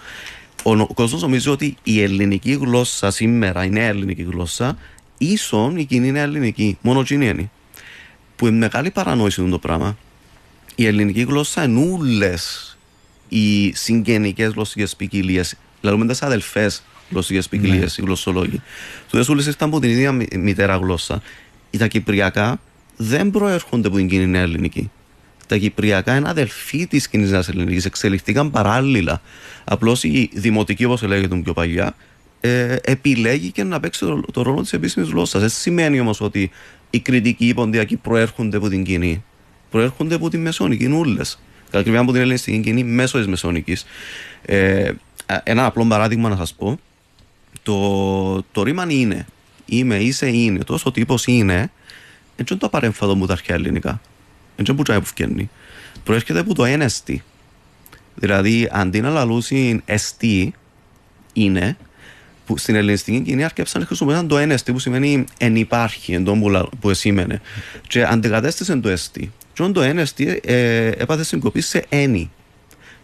[0.63, 4.77] Ο, ο κόσμος νομίζει ότι η ελληνική γλώσσα σήμερα, η νέα ελληνική γλώσσα,
[5.17, 6.77] ίσον η κοινή νέα ελληνική.
[6.81, 7.49] Μόνο κοινή είναι.
[8.35, 9.97] Που είναι μεγάλη παρανόηση το πράγμα.
[10.75, 12.33] Η ελληνική γλώσσα είναι όλε
[13.29, 18.03] οι συγγενικές γλωσσικές ποικιλίες Λαλούμε τι αδελφές γλωσσικές ποικιλίες, ναι.
[18.03, 18.61] οι γλωσσολόγοι.
[19.09, 21.21] Του δέσουλε ήρθαν από την ίδια μητέρα γλώσσα.
[21.77, 22.59] Τα κυπριακά
[22.97, 24.91] δεν προέρχονται από την κοινή νέα ελληνική.
[25.47, 27.85] Τα κυπριακά είναι αδελφοί της κοινής νέας ελληνικής.
[27.85, 29.21] Εξελιχθήκαν παράλληλα.
[29.63, 31.95] Απλώς η δημοτική, όπως λέγεται πιο παλιά,
[32.39, 35.41] ε, επιλέγει και να παίξει το, το ρόλο της επίσημης γλώσσας.
[35.41, 36.51] Δεν σημαίνει όμως ότι
[36.89, 39.23] οι κριτικοί οι ποντιακοί προέρχονται από την κοινή.
[39.71, 41.21] Προέρχονται από τη μεσόνικη, νουλε.
[41.71, 43.85] Κατά από την ελληνική κοινή μέσω της μεσόνικης.
[44.45, 44.91] Ε,
[45.43, 46.79] ένα απλό παράδειγμα να σας πω.
[47.63, 49.25] Το, το ρήμα είναι.
[49.65, 50.63] Είμαι, είσαι, είναι.
[50.63, 51.71] Τόσο τύπος είναι.
[52.35, 54.01] Έτσι είναι το απαρέμφατο μου τα αρχαία ελληνικά.
[54.55, 55.49] Έτσι είναι που τσάι που φκένει.
[56.03, 57.23] Προέρχεται από το ένεστη.
[58.15, 60.53] Δηλαδή, αντί να λαλούσει εστί,
[61.33, 61.77] είναι,
[62.45, 66.69] που στην ελληνιστική κοινή αρκέψαν να χρησιμοποιήσαν το ένεστη που σημαίνει εν υπάρχει, εν που,
[66.79, 67.41] που εσήμενε.
[67.87, 69.31] Και αντικατέστησαν το εστί.
[69.53, 72.31] Και το ένεστη ε, έπαθε συγκοπή σε ένι.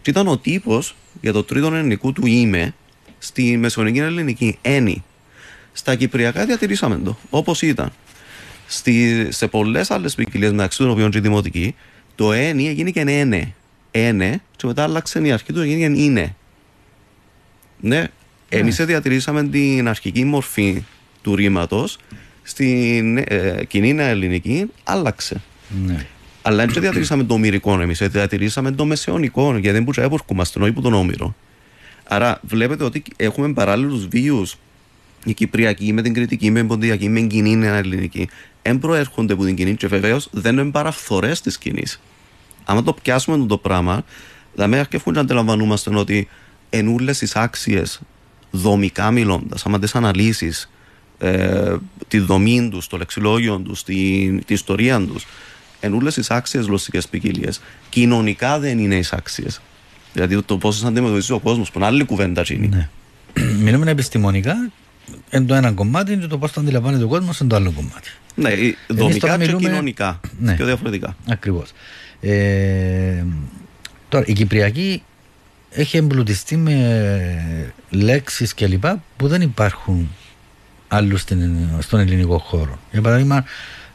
[0.04, 2.74] Και ήταν ο τύπος για το τρίτο ελληνικού του είμαι
[3.20, 4.58] στη μεσονική ελληνική.
[4.62, 5.04] Ένι.
[5.74, 7.92] Στα κυπριακά διατηρήσαμε το όπως ήταν.
[8.68, 11.76] Στη, σε πολλές άλλες ποικιλίες μεταξύ των οποίων και η δημοτική,
[12.16, 13.54] το ένι έγινε και ένε.
[13.92, 16.36] Ένε, και μετά άλλαξε η αρχή του, έγινε είναι.
[17.80, 18.08] Ναι,
[18.50, 18.86] εμείς ναι.
[18.86, 20.84] διατηρήσαμε την αρχική μορφή
[21.22, 21.98] του ρήματος.
[22.44, 25.42] Στην ε, κοινή ελληνική άλλαξε.
[25.86, 26.06] Ναι.
[26.45, 30.82] Αλλά δεν διατηρήσαμε το ομυρικό εμείς, διατηρήσαμε το μεσαιωνικό, γιατί δεν μπορούσαμε να έρχομαστε που
[30.82, 31.36] τον όμηρο.
[32.03, 34.56] Άρα βλέπετε ότι έχουμε παράλληλους βίους.
[35.25, 38.29] Η Κυπριακή με την Κρητική, με την Ποντιακή, με την κοινή νέα ελληνική.
[38.62, 42.01] Δεν προέρχονται από την κοινή και βεβαίως δεν είναι παραφθορές της κοινής.
[42.65, 44.03] Αν το πιάσουμε το πράγμα,
[44.53, 46.27] δηλαδή αρκεύουν να αντιλαμβανόμαστε ότι
[46.69, 48.01] ενούλες τις άξιες
[48.51, 50.69] δομικά μιλώντας, άμα τις αναλύσεις
[51.17, 51.75] ε,
[52.08, 55.25] τη δομή τους, το λεξιλόγιο τους, την ιστορία τους,
[55.84, 57.62] ενούλε τις άξιες γλωσσικές ποικιλίες.
[57.89, 59.48] Κοινωνικά δεν είναι εισάξιε.
[60.13, 62.67] Δηλαδή το πώς αντιμετωπίζει ο κόσμος, που είναι άλλη κουβέντα είναι.
[62.67, 62.89] Ναι.
[63.63, 64.72] Μιλούμε επιστημονικά,
[65.30, 68.12] είναι το ένα κομμάτι και το πώς το αντιλαμβάνεται ο κόσμος είναι το άλλο κομμάτι.
[68.36, 68.52] Ναι,
[68.88, 70.19] δομικά και κοινωνικά.
[70.39, 70.56] Ναι.
[70.56, 71.15] Πιο διαφορετικά.
[71.28, 71.72] Ακριβώς.
[72.22, 73.24] Ε,
[74.10, 75.04] τώρα, η Κυπριακή
[75.69, 78.86] έχει εμπλουτιστεί με λέξεις κλπ
[79.17, 80.10] που δεν υπάρχουν
[80.88, 81.24] άλλους
[81.80, 82.80] στον ελληνικό χώρο.
[82.91, 83.46] Για παράδειγμα,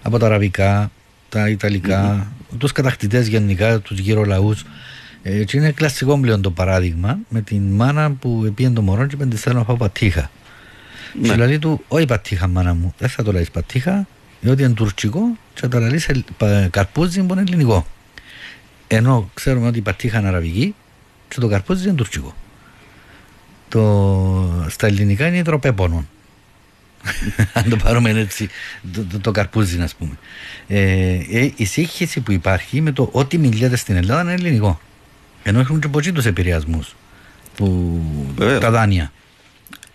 [0.02, 0.90] από τα αραβικά,
[1.28, 2.56] τα ιταλικά, mm-hmm.
[2.58, 4.54] τους κατακτητές γενικά, τους γύρω λαού.
[5.22, 9.14] Ε, και είναι κλασικό πλέον το παράδειγμα με την μάνα που πήγαινε το μωρό και
[9.14, 10.30] είπε: Τη θέλω να φάω πατήχα.
[11.20, 11.28] Ναι.
[11.28, 14.06] Και λέει του: Όχι πατήχα, μάνα μου, δεν θα το λέει πατήχα,
[14.40, 15.20] διότι είναι τουρκικό
[15.54, 16.24] και θα το λέει
[16.70, 17.86] καρπούζι που είναι ελληνικό.
[18.86, 20.74] Ενώ ξέρουμε ότι η πατήχα είναι αραβική
[21.28, 22.34] και το καρπούζι είναι τουρκικό.
[23.68, 26.06] Το, στα ελληνικά είναι υδροπέπονο.
[27.52, 28.48] Αν το πάρουμε έτσι,
[28.92, 30.18] το, το, το καρπούζι, α πούμε.
[30.68, 30.80] Ε,
[31.30, 34.80] ε, η σύγχυση που υπάρχει με το ότι μιλιέται στην Ελλάδα είναι ελληνικό.
[35.42, 36.86] Ενώ έχουν και πολλοί του επηρεασμού.
[38.60, 39.12] Τα δάνεια.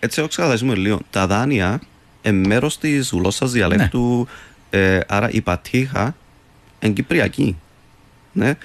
[0.00, 1.00] Έτσι, όχι ξεκαθαρίσουμε λίγο.
[1.10, 1.80] Τα δάνεια
[2.22, 4.28] είναι μέρος της γλώσσας διαλέκτου.
[4.70, 4.80] Ναι.
[4.80, 6.16] Ε, άρα η πατήχα
[6.80, 7.56] είναι κυπριακή.
[8.32, 8.56] Ναι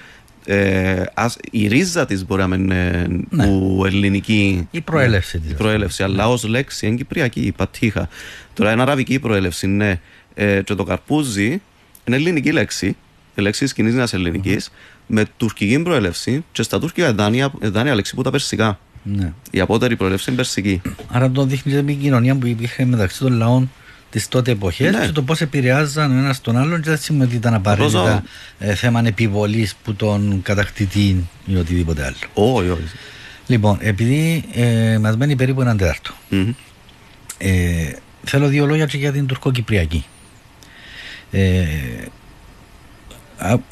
[0.44, 3.46] ε, ας, η ρίζα της μπορεί να είναι ναι.
[3.46, 4.68] που ελληνική.
[4.70, 5.50] Η προέλευση της.
[5.50, 8.08] Η προέλευση, αλλά ως λέξη είναι κυπριακή, η πατήχα.
[8.54, 10.00] Τώρα είναι αραβική προέλευση, ναι.
[10.34, 11.60] Ε, και το καρπούζι
[12.04, 12.96] είναι ελληνική λέξη.
[13.34, 15.04] Η λέξη της κοινή νέα ελληνικής, mm-hmm.
[15.06, 18.78] με τουρκική προέλευση και στα τουρκικά δάνεια, δάνεια λέξη που τα περσικά.
[19.02, 19.32] Ναι.
[19.50, 20.82] Η απότερη προέλευση είναι περσική.
[21.08, 23.70] Άρα το δείχνει την κοινωνία που υπήρχε μεταξύ των λαών
[24.10, 25.06] τις τότε εποχές ναι.
[25.06, 26.82] και το πώς επηρεάζαν ο ένας τον άλλον.
[26.82, 28.22] Και δεν σημαίνει ότι ήταν απαραίτητα
[28.58, 32.16] ε, θέμα επιβολής που τον κατακτητή ή οτιδήποτε άλλο.
[32.54, 32.82] Όχι, όχι.
[33.46, 36.54] Λοιπόν, επειδή ε, μας μένει περίπου έναν τέταρτο, mm-hmm.
[37.38, 37.92] ε,
[38.24, 40.04] θέλω δύο λόγια και για την τουρκοκυπριακή.
[41.30, 41.64] Ε,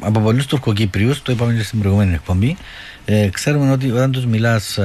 [0.00, 2.56] από πολλούς Τουρκοκύπριους, το είπαμε και στην προηγούμενη εκπομπή,
[3.04, 4.78] ε, ξέρουμε ότι όταν τους μιλάς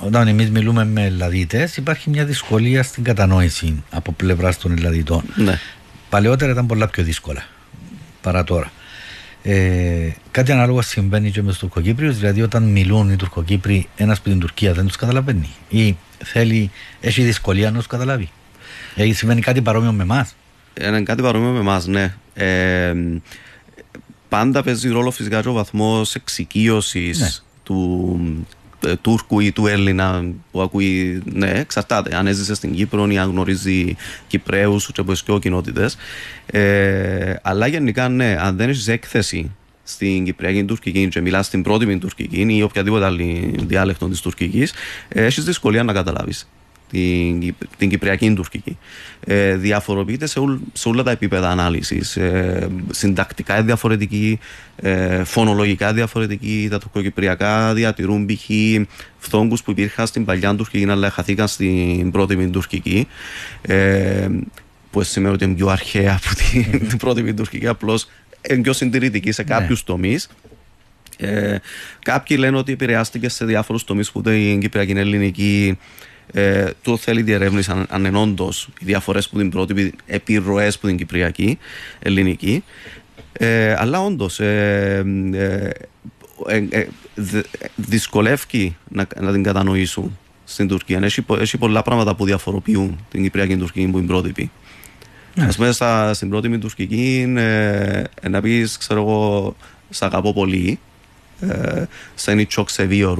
[0.00, 5.22] όταν εμείς μιλούμε με Ελλαδίτες, υπάρχει μια δυσκολία στην κατανόηση από πλευράς των Ελλαδιτών.
[5.34, 5.58] Ναι.
[6.08, 7.44] Παλαιότερα ήταν πολλά πιο δύσκολα
[8.20, 8.72] παρά τώρα.
[9.42, 14.28] Ε, κάτι ανάλογο συμβαίνει και με τους Τουρκοκύπριους, δηλαδή όταν μιλούν οι Τουρκοκύπροι, ένας που
[14.28, 18.28] την Τουρκία δεν τους καταλαβαίνει ή θέλει, έχει δυσκολία να τους καταλάβει.
[18.94, 20.34] Ε, συμβαίνει κάτι παρόμοιο με εμάς.
[20.80, 22.14] Είναι κάτι παρόμοιο με εμάς, ναι.
[22.34, 22.94] Ε,
[24.28, 27.28] πάντα παίζει ρόλο φυσικά και ο βαθμός εξοικείωσης ναι.
[27.62, 28.57] του ε,
[29.00, 32.16] Τούρκου ή του Έλληνα που ακούει, ναι, εξαρτάται.
[32.16, 35.96] Αν έζησε στην Κύπρο ή αν γνωρίζει Κυπρέους και από κοινότητες.
[36.46, 39.50] Ε, αλλά γενικά, ναι, αν δεν έχεις έκθεση
[39.82, 44.72] στην Κυπριακή Τουρκική και μιλάς στην πρώτη Τουρκική ή οποιαδήποτε άλλη διάλεκτο της Τουρκικής,
[45.08, 46.48] ε, έχεις δυσκολία να καταλάβεις
[46.90, 48.78] την, την Κυπριακή τουρκική.
[49.26, 52.16] Ε, διαφοροποιείται σε, ούλ, σε όλα τα επίπεδα ανάλυσης.
[52.16, 54.38] Ε, συντακτικά διαφορετική,
[54.76, 56.68] ε, φωνολογικά διαφορετική.
[56.70, 58.50] Τα τουρκοκυπριακά διατηρούν π.χ.
[59.18, 63.06] φθόγκους που υπήρχαν στην παλιά τουρκική, αλλά χαθήκαν στην πρώτη τουρκική.
[63.62, 64.28] Ε,
[64.90, 68.08] που σημαίνει ότι είναι πιο αρχαία από την, την πρώτη τουρκική, απλώς
[68.50, 69.84] είναι πιο συντηρητική σε κάποιους ναι.
[69.84, 70.28] τομείς.
[71.16, 71.56] Ε,
[72.02, 75.78] κάποιοι λένε ότι επηρεάστηκε σε διάφορους τομείς που η Κυπριακή είναι ελληνική
[76.32, 80.86] ε, το θέλει διερεύνηση αν, αν είναι όντως οι διαφορές που την πρώτη, επιρροές που
[80.86, 81.58] την Κυπριακή,
[81.98, 82.64] ελληνική.
[83.32, 85.70] Ε, αλλά όντως ε, ε,
[86.46, 86.86] ε,
[87.76, 91.00] δυσκολεύει να, να την κατανοήσουν στην Τουρκία.
[91.02, 94.50] Έχει, έχει πολλά πράγματα που διαφοροποιούν την Κυπριακή Τουρκική που είναι πρότυπη.
[95.34, 95.44] Ναι.
[95.44, 95.72] Α πούμε,
[96.12, 99.56] στην πρώτη τουρκική, ε, να πεις, ξέρω εγώ,
[99.90, 100.78] σ' αγαπώ πολύ,
[101.40, 103.14] ε, σαν η τσόκ σε δύο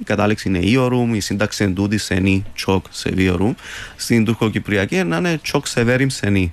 [0.00, 3.54] η κατάληξη είναι Ιωρούμ, η σύνταξη εν τούτη σενή τσοκ σε Ιωρούμ.
[3.96, 6.52] Στην τουρκοκυπριακή να είναι τσοκ σε βέριμ σενή.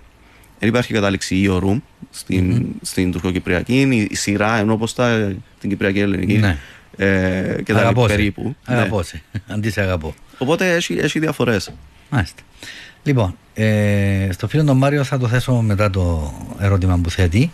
[0.60, 2.80] Δεν υπάρχει κατάληξη Ιωρούμ στην, mm-hmm.
[2.82, 4.08] στην τουρκοκυπριακή.
[4.10, 6.38] Η σειρά ενώ όπως τα την κυπριακή ελληνική.
[6.38, 6.58] Ναι.
[6.97, 8.56] Ε, και τα περίπου.
[8.65, 9.21] Αγαπώ σε.
[9.54, 10.13] Αντί σε αγαπώ.
[10.38, 11.71] Οπότε έχει, έχει διαφορές.
[12.10, 12.41] Μάλιστα.
[13.04, 17.52] Λοιπόν, ε, στο φίλο τον Μάριο θα το θέσω μετά το ερώτημα που θέτει.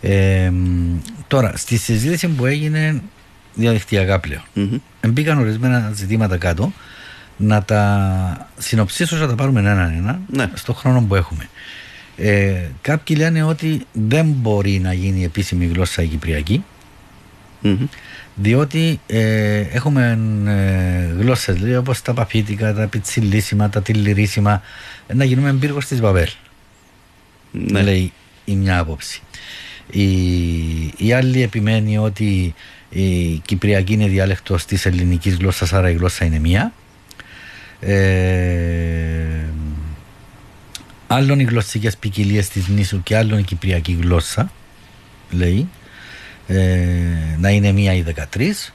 [0.00, 0.52] Ε,
[1.28, 3.02] τώρα, στη συζήτηση που έγινε
[3.54, 4.42] διαδικτυακά πλέον.
[4.56, 5.08] Mm-hmm.
[5.08, 6.72] Μπήκαν ορισμένα ζητήματα κάτω
[7.36, 10.50] να τα συνοψίσω να τα πάρουμε ένα-ένα ναι.
[10.54, 11.48] στο χρόνο που έχουμε.
[12.16, 16.64] Ε, κάποιοι λένε ότι δεν μπορεί να γίνει επίσημη γλώσσα η κυπριακή
[18.34, 24.62] διότι ε, έχουμε ε, γλώσσες λέει, όπως τα παπίτικα, τα πιτσιλίσιμα, τα τηλυρίσιμα
[25.14, 26.28] να γίνουμε πύργος της Βαβέλ
[27.50, 27.82] ναι.
[27.82, 28.12] λέει
[28.44, 29.20] η μια άποψη.
[29.90, 30.06] Η,
[30.96, 32.54] η άλλη επιμένει ότι
[32.92, 36.72] η Κυπριακή είναι διάλεκτος της ελληνικής γλώσσας, άρα η γλώσσα είναι μία.
[37.80, 39.44] Ε,
[41.06, 44.52] άλλον οι γλωσσικές ποικιλίες της νήσου και άλλον η Κυπριακή γλώσσα,
[45.30, 45.68] λέει,
[46.46, 46.58] ε,
[47.38, 48.72] να είναι μία ή 13.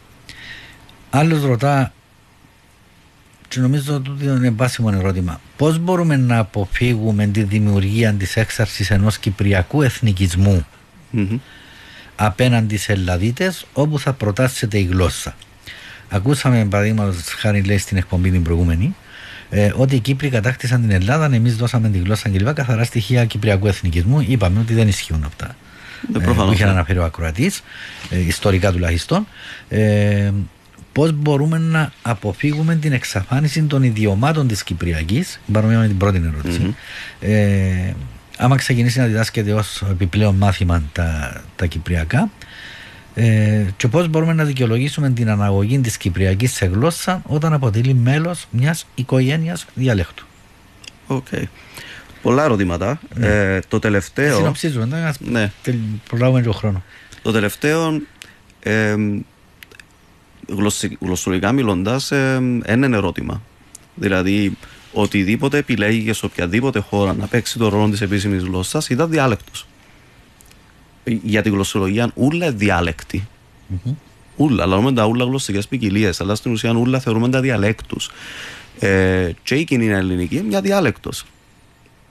[1.09, 1.93] Άλλος ρωτά
[3.47, 5.41] και νομίζω ότι είναι βάσιμο ερώτημα.
[5.57, 10.65] Πώς μπορούμε να αποφύγουμε τη δημιουργία της έξαρσης ενός κυπριακού εθνικισμού;
[11.13, 11.39] Mm-hmm.
[12.17, 15.35] Απέναντι σε Ελλαδίτε όπου θα προτάσσεται η γλώσσα.
[16.09, 18.95] Ακούσαμε παραδείγματος χάρη λέει στην εκπομπή την προηγούμενη
[19.49, 22.53] ε, ότι οι Κύπροι κατάκτησαν την Ελλάδα, εμείς δώσαμε τη γλώσσα κλπ.
[22.53, 24.19] Καθαρά στοιχεία κυπριακού εθνικισμού.
[24.27, 25.55] Είπαμε ότι δεν ισχύουν αυτά.
[26.13, 26.69] Ε, ε που είχε ναι.
[26.69, 27.63] αναφέρει ο Ακροατής,
[28.09, 29.27] ε, ιστορικά τουλάχιστον.
[29.69, 30.31] Ε,
[30.91, 36.61] πώς μπορούμε να αποφύγουμε την εξαφάνιση των ιδιωμάτων της Κυπριακής, παρομοιά με την πρώτη ερώτηση,
[36.63, 37.27] mm-hmm.
[37.27, 37.93] ε,
[38.37, 42.29] άμα ξεκινήσει να διδάσκεται ως επιπλέον μάθημα τα, τα Κυπριακά,
[43.13, 48.47] ε, και πώς μπορούμε να δικαιολογήσουμε την αναγωγή της Κυπριακής σε γλώσσα όταν αποτελεί μέλος
[48.51, 50.25] μιας οικογένειας διαλέκτου.
[51.07, 51.25] OK.
[51.31, 51.43] Okay.
[52.21, 52.99] Πολλά ερωτήματα.
[53.15, 53.27] Ναι.
[53.27, 54.35] Ε, το τελευταίο.
[54.35, 55.51] Συνοψίζουμε, να ναι.
[56.07, 56.81] προλάβουμε λίγο χρόνος.
[57.21, 58.01] Το τελευταίο.
[58.59, 58.95] Ε,
[60.99, 63.41] γλωσσολογικά μιλώντας, ε, ένα ερώτημα.
[63.95, 64.57] Δηλαδή,
[65.01, 69.67] οτιδήποτε επιλέγει σε οποιαδήποτε χώρα να παίξει το ρόλο της επίσημης γλώσσας ήταν διάλεκτος.
[71.03, 73.27] Για τη γλωσσολογία, ούλα διάλεκτη.
[73.71, 73.93] Mm-hmm.
[74.35, 78.11] Ούλα, λέμε τα ούλα γλωσσικές ποικιλίες, αλλά στην ουσία ούλα θεωρούμε τα διαλέκτους.
[78.79, 81.25] Ε, και η κοινή ελληνική μια διάλεκτος.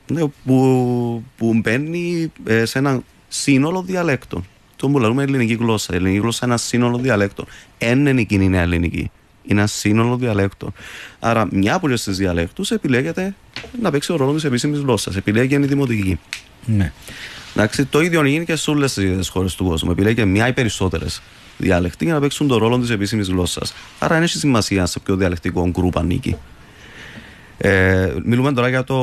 [0.07, 4.44] Ναι, που, που μπαίνει ε, σε ένα σύνολο διαλέκτων
[4.77, 5.92] το που λέμε ελληνική γλώσσα.
[5.92, 7.46] Η ελληνική γλώσσα είναι ένα σύνολο διαλέκτων.
[7.79, 9.11] Εν είναι εκείνη η ελληνική.
[9.46, 10.72] Είναι ένα σύνολο διαλέκτων.
[11.18, 13.35] Άρα, μια από τις διαλέκτους επιλέγεται
[13.82, 15.16] να παίξει ο ρόλος της επίσημης γλώσσας.
[15.16, 16.18] Επιλέγει η δημοτική.
[16.64, 16.92] Ναι.
[17.54, 19.90] Εντάξει, το ίδιο γίνει και σε όλες τις χώρες του κόσμου.
[19.90, 21.22] Επιλέγει μια ή περισσότερες
[21.59, 23.74] διαλεκτοί για να παίξουν τον ρόλο της επίσημης γλώσσας.
[23.98, 26.37] Άρα, δεν έχει σημασία σε ποιο διαλεκτικό γκρουπ ανήκει.
[27.59, 28.96] Ε, μιλούμε τώρα για το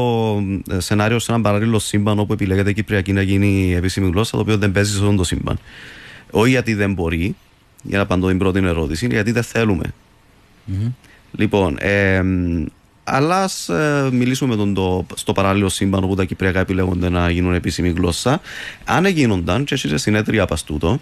[0.71, 4.31] ε, σενάριο σε ένα παράλληλο σύμπαν όπου επιλέγεται η Κυπριακή να γίνει η επίσημη γλώσσα,
[4.31, 5.59] το οποίο δεν παίζει σε αυτό το σύμπαν.
[6.31, 7.35] Όχι γιατί δεν μπορεί,
[7.83, 9.93] για να απαντώ την πρώτη ερώτηση, γιατί δεν θέλουμε.
[10.67, 10.91] Mm-hmm.
[11.31, 12.21] Λοιπόν, ε,
[13.03, 17.29] αλλάς α ε, μιλήσουμε με τον το, στο παράλληλο σύμπαν όπου τα Κυπριακά επιλέγονται να
[17.29, 18.41] γίνουν επίσημη γλώσσα.
[18.85, 20.99] Αν γίνονταν, και εσύ συνέδρια παστούτο,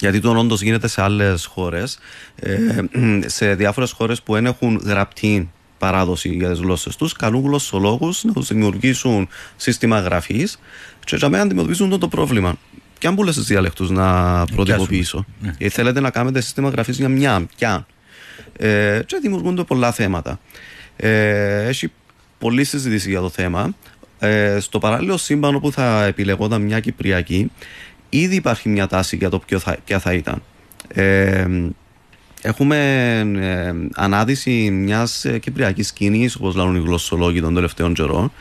[0.00, 1.98] γιατί το όντως γίνεται σε άλλες χώρες,
[2.36, 2.82] ε,
[3.26, 8.32] σε διάφορες χώρες που δεν έχουν γραπτή παράδοση για τις γλώσσες τους, καλούν γλωσσολόγους να
[8.32, 10.58] τους δημιουργήσουν σύστημα γραφής
[11.04, 12.54] και για μένα αντιμετωπίζουν το, πρόβλημα.
[12.98, 15.24] Και αν πουλέ τι διαλεκτούς να προτυπωποιήσω.
[15.40, 15.54] Ναι.
[15.58, 17.86] Ή θέλετε να κάνετε σύστημα γραφής για μια, πια.
[18.56, 20.40] Ε, και δημιουργούνται πολλά θέματα.
[20.96, 21.92] Ε, έχει
[22.38, 23.74] πολλή συζήτηση για το θέμα.
[24.18, 27.50] Ε, στο παράλληλο σύμπαν όπου θα επιλεγόταν μια Κυπριακή,
[28.08, 30.42] ήδη υπάρχει μια τάση για το ποιο θα, ποια θα ήταν.
[30.88, 31.46] Ε,
[32.42, 32.76] Έχουμε
[33.40, 38.32] ε, ανάδυση μιας ε, κυπριακής σκηνής, όπως λένε οι γλωσσολόγοι των τελευταίων καιρών.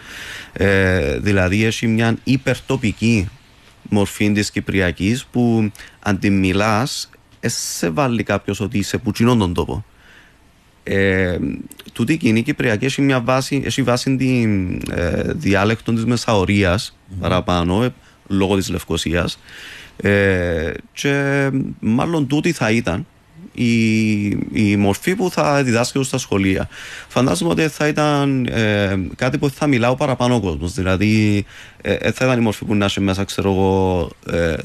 [0.53, 3.29] Ε, δηλαδή, έχει μια υπερτοπική
[3.89, 6.87] μορφή της Κυπριακής που αν τη μιλά,
[7.47, 9.85] σε βάλει κάποιος ότι είσαι πουτσινό τον τόπο.
[10.83, 11.37] Ε,
[11.93, 17.83] τούτη η κοινή Κυπριακή έχει, μια βάση, έχει βάση την ε, διάλεκτο της Μεσαωρίας παραπάνω
[17.83, 17.93] ε,
[18.27, 19.39] λόγω της Λευκοσίας
[19.97, 23.05] ε, και μάλλον τούτη θα ήταν
[23.53, 26.69] η, η μορφή που θα διδάσκεται στα σχολεία.
[27.07, 30.73] Φαντάζομαι ότι θα ήταν ε, κάτι που θα μιλάω παραπάνω ο κόσμος.
[30.73, 31.45] Δηλαδή,
[31.81, 34.55] ε, ε, θα ήταν η μορφή που να έχει μέσα, ξέρω εγώ, ε,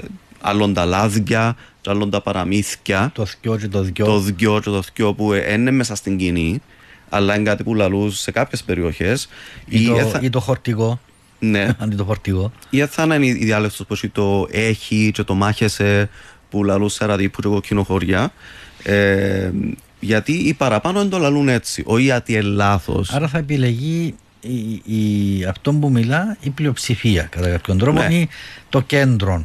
[0.40, 1.56] άλλον τα λάδια,
[1.90, 3.10] άλλον τα παραμύθια.
[3.14, 4.04] Το θκιό και το δυο.
[4.04, 6.62] Το δυο και το θκιό που είναι μέσα στην κοινή,
[7.08, 9.28] αλλά είναι κάτι που λαλούν σε κάποιες περιοχές.
[9.68, 10.20] Ή, το, θα...
[10.22, 11.00] ή το χορτηγό.
[11.38, 11.68] Ναι.
[11.82, 12.52] Αντί το φορτηγό.
[12.70, 16.08] Ή θα είναι η διάλεκτος που το έχει και το μάχεσαι
[16.50, 18.32] που λαλούν σε ραδίπου και κοκκινοχωριά.
[18.82, 19.50] Ε,
[20.00, 23.10] γιατί οι παραπάνω δεν το λαλούν έτσι, όχι γιατί είναι λάθος.
[23.10, 28.14] Άρα θα επιλεγεί η, η, αυτό που μιλά η πλειοψηφία κατά κάποιον τρόπο ναι.
[28.14, 28.28] ή
[28.68, 29.44] το κέντρο.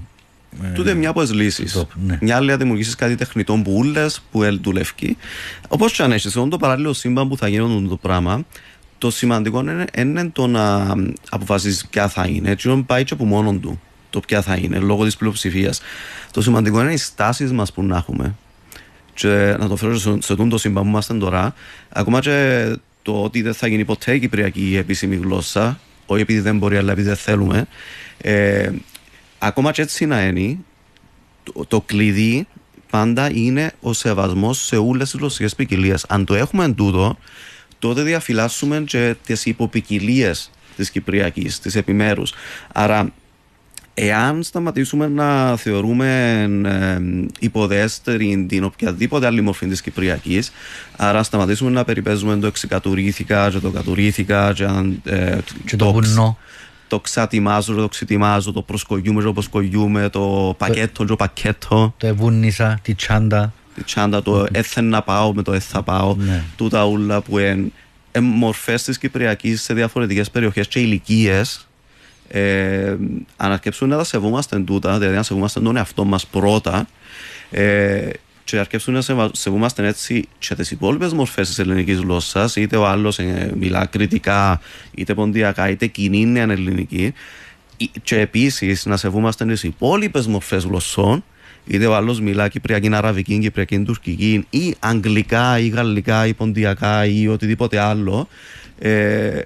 [0.64, 1.86] Ε, Τούτε μια από τι λύσεις.
[2.06, 2.18] Ναι.
[2.22, 5.18] Μια άλλη να δημιουργήσεις κάτι τεχνητό που ούλες, που δουλεύει.
[5.68, 8.46] Όπως και αν έχεις, το παράλληλο σύμπαν που θα γίνουν το πράγμα,
[8.98, 10.96] το σημαντικό είναι, είναι το να
[11.30, 12.50] αποφασίσει ποια θα είναι.
[12.50, 15.82] Έτσι, πάει και από μόνο του το ποια θα είναι λόγω της πλειοψηφίας.
[16.32, 18.36] Το σημαντικό είναι οι στάσεις μας που να έχουμε
[19.14, 21.54] και να το φέρω σε, σε το σύμπαν που είμαστε τώρα,
[21.90, 22.66] ακόμα και
[23.02, 26.92] το ότι δεν θα γίνει ποτέ η κυπριακή επίσημη γλώσσα, όχι επειδή δεν μπορεί, αλλά
[26.92, 27.68] επειδή δεν θέλουμε,
[28.18, 28.70] ε,
[29.39, 30.58] ακόμα και έτσι να είναι,
[31.43, 32.47] το, το κλειδί
[32.89, 36.06] πάντα είναι ο σεβασμός σε όλες τις γλωσσικές ποικιλίες.
[36.08, 37.17] Αν το έχουμε εν τούτο,
[37.80, 40.32] τότε διαφυλάσσουμε και τις υποποικιλίε
[40.76, 42.34] της Κυπριακής, τις επιμέρους.
[42.73, 43.13] Άρα,
[44.00, 47.02] Εάν σταματήσουμε να θεωρούμε ε,
[47.39, 50.52] υποδέστερη την οποιαδήποτε άλλη μορφή της Κυπριακής,
[50.97, 54.63] άρα σταματήσουμε να περιπέζουμε το εξικατουρήθηκα και το κατουρήθηκα και,
[55.04, 56.38] ε, και το, το βουνό.
[56.88, 61.93] Το ξατιμάζω, το ξετιμάζω, το προσκογιούμε, το προσκογιούμε, το πακέτο, το πακέτο.
[61.97, 63.54] Το εβούνισα, τη τσάντα.
[63.76, 64.56] Τη τσάντα, το mm.
[64.56, 66.15] έθεν να πάω με το έθα πάω.
[66.15, 66.43] Ναι.
[66.56, 67.71] Τούτα ούλα που είναι
[68.21, 71.67] μορφές της Κυπριακής σε διαφορετικές περιοχές και ηλικίες
[72.28, 72.95] ε,
[73.38, 76.88] αν αρκέψουν να τα σεβόμαστε τούτα, δηλαδή να σεβόμαστε τον εαυτό μας πρώτα,
[77.52, 78.10] ε,
[78.48, 83.20] και αρκέψουν να σεβόμαστε έτσι και τις υπόλοιπες μορφές της ελληνικής γλώσσας, είτε ο άλλος
[83.20, 84.62] ε, μιλά κριτικά,
[84.96, 87.14] είτε ποντιακά, είτε κοινή είναι ελληνική,
[88.04, 91.24] και επίσης να σεβόμαστε τις υπόλοιπες μορφές γλωσσών,
[91.66, 97.28] είτε ο άλλος μιλά κυπριακή, αραβική, κυπριακή, τουρκική, ή αγγλικά, ή γαλλικά, ή ποντιακά, ή
[97.28, 98.28] οτιδήποτε άλλο.
[98.80, 99.42] Ε,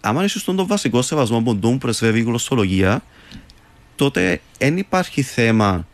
[0.00, 3.02] άμα είσαι στον βασικό σεβασμό που τον πρεσβεύει η γλωσσολογία,
[3.96, 5.86] τότε δεν υπάρχει θέμα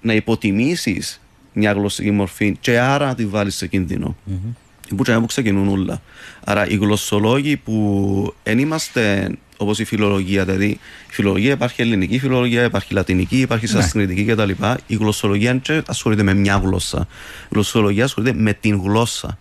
[0.00, 1.20] να υποτιμήσεις
[1.58, 4.16] μια γλωσσική μορφή και άρα να τη βάλεις σε κίνδυνο.
[4.30, 4.96] Mm-hmm.
[4.96, 6.02] Που ξεκινούν όλα.
[6.44, 10.66] Άρα οι γλωσσολόγοι που δεν είμαστε όπως η φιλολογία, δηλαδή
[11.08, 13.70] η φιλολογία υπάρχει ελληνική, η φιλολογία υπάρχει λατινική, υπάρχει ναι.
[13.70, 14.50] σανσκριτική κτλ.
[14.86, 17.06] Η γλωσσολογία δεν ασχολείται με μια γλώσσα.
[17.44, 19.38] Η γλωσσολογία ασχολείται με την γλώσσα.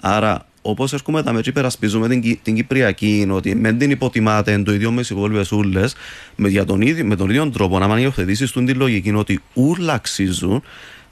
[0.00, 4.90] Άρα όπως έρχομαι τα μέτρη, υπερασπίζουμε την, την Κυπριακή, ότι δεν την υποτιμάτε το ίδιο
[4.92, 5.94] με τι υπόλοιπε ούλες,
[6.36, 10.62] με, τον ίδιο, με τον ίδιο τρόπο να μην υιοθετήσει την λογική ότι ούλα αξίζουν,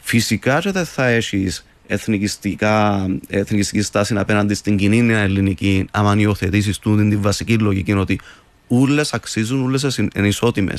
[0.07, 7.23] φυσικά και δεν θα έχεις εθνικιστικά, εθνικιστική στάση απέναντι στην κοινή ελληνική, άμα υιοθετήσεις την
[7.23, 8.21] βασική λογική ότι
[8.67, 10.75] ούλες αξίζουν, ούλες είναι ισότιμε.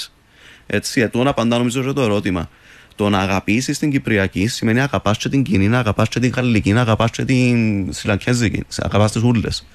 [0.68, 2.50] Έτσι, ετού να απαντά νομίζω το ερώτημα.
[2.96, 6.32] Το να αγαπήσεις την Κυπριακή σημαίνει να αγαπάς και την κοινή, να αγαπάς και την
[6.36, 9.68] Γαλλική, να αγαπάς και την Σιλανκέζικη, να αγαπάς τις ούλες.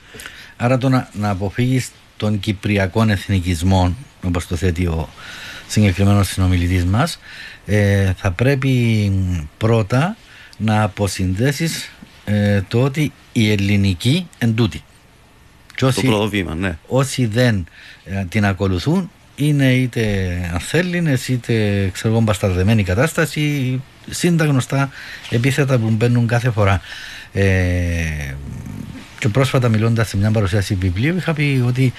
[0.56, 5.08] Άρα το να, να αποφύγεις των Κυπριακών εθνικισμών, όπως το θέτει ο
[5.72, 7.18] συγκεκριμένο συνομιλητής μας,
[7.66, 9.12] ε, θα πρέπει
[9.58, 10.16] πρώτα
[10.58, 11.90] να αποσυνδέσεις
[12.24, 14.82] ε, το ότι η ελληνική εν τούτη.
[15.76, 16.78] το πρώτο βήμα, ναι.
[16.86, 17.66] Όσοι δεν
[18.04, 20.02] ε, την ακολουθούν είναι είτε
[20.54, 24.90] αθέλινες είτε ξέρω εγώ μπασταρδεμένη κατάσταση σύντα γνωστά
[25.30, 26.80] επίθετα που μπαίνουν κάθε φορά
[27.32, 27.44] ε,
[29.18, 31.92] και πρόσφατα μιλώντας σε μια παρουσίαση βιβλίου είχα πει ότι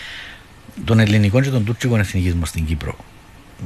[0.86, 2.98] τον ελληνικό και τον τουρκικό εθνικισμό στην Κύπρο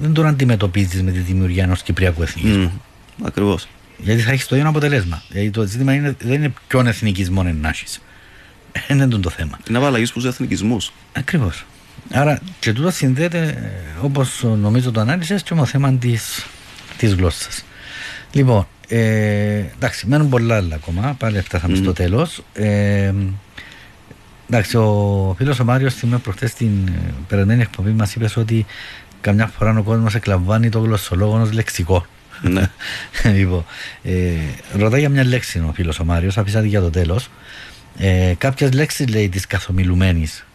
[0.01, 2.71] δεν τον αντιμετωπίζεις με τη δημιουργία ενός κυπριακού εθνικισμού.
[2.75, 3.67] Mm, Ακριβώς.
[3.97, 5.21] Γιατί θα έχεις το ίδιο αποτελέσμα.
[5.29, 8.01] Γιατί το ζήτημα είναι, δεν είναι ποιον εθνικισμό να έχεις.
[8.87, 9.59] Δεν είναι το θέμα.
[9.69, 10.91] Είναι απαλλαγής προ εθνικισμούς.
[11.13, 11.65] Ακριβώς.
[12.11, 16.47] Άρα και τούτο συνδέεται όπως νομίζω το ανάλυσες και με το θέμα της
[16.97, 17.65] της γλώσσας.
[18.31, 21.15] Λοιπόν, ε, εντάξει, μένουν πολλά άλλα ακόμα.
[21.19, 21.81] Πάλι φτάσαμε mm.
[21.81, 22.43] στο τέλος.
[22.53, 23.13] Ε,
[24.49, 28.65] εντάξει, ο φίλος ο Μάριος θυμάμαι προχθές στην ε, περασμένη εκπομπή μας είπες ότι
[29.21, 32.05] καμιά φορά ο κόσμος εκλαμβάνει το γλωσσολόγο ως λεξικό.
[32.41, 32.69] Ναι.
[33.37, 33.65] λοιπόν,
[34.03, 34.31] ε,
[34.77, 37.29] ρωτάει για μια λέξη ο φίλος ο Μάριος, αφήσα για το τέλος.
[37.97, 40.45] Ε, Κάποιες λέξεις λέει της καθομιλουμένης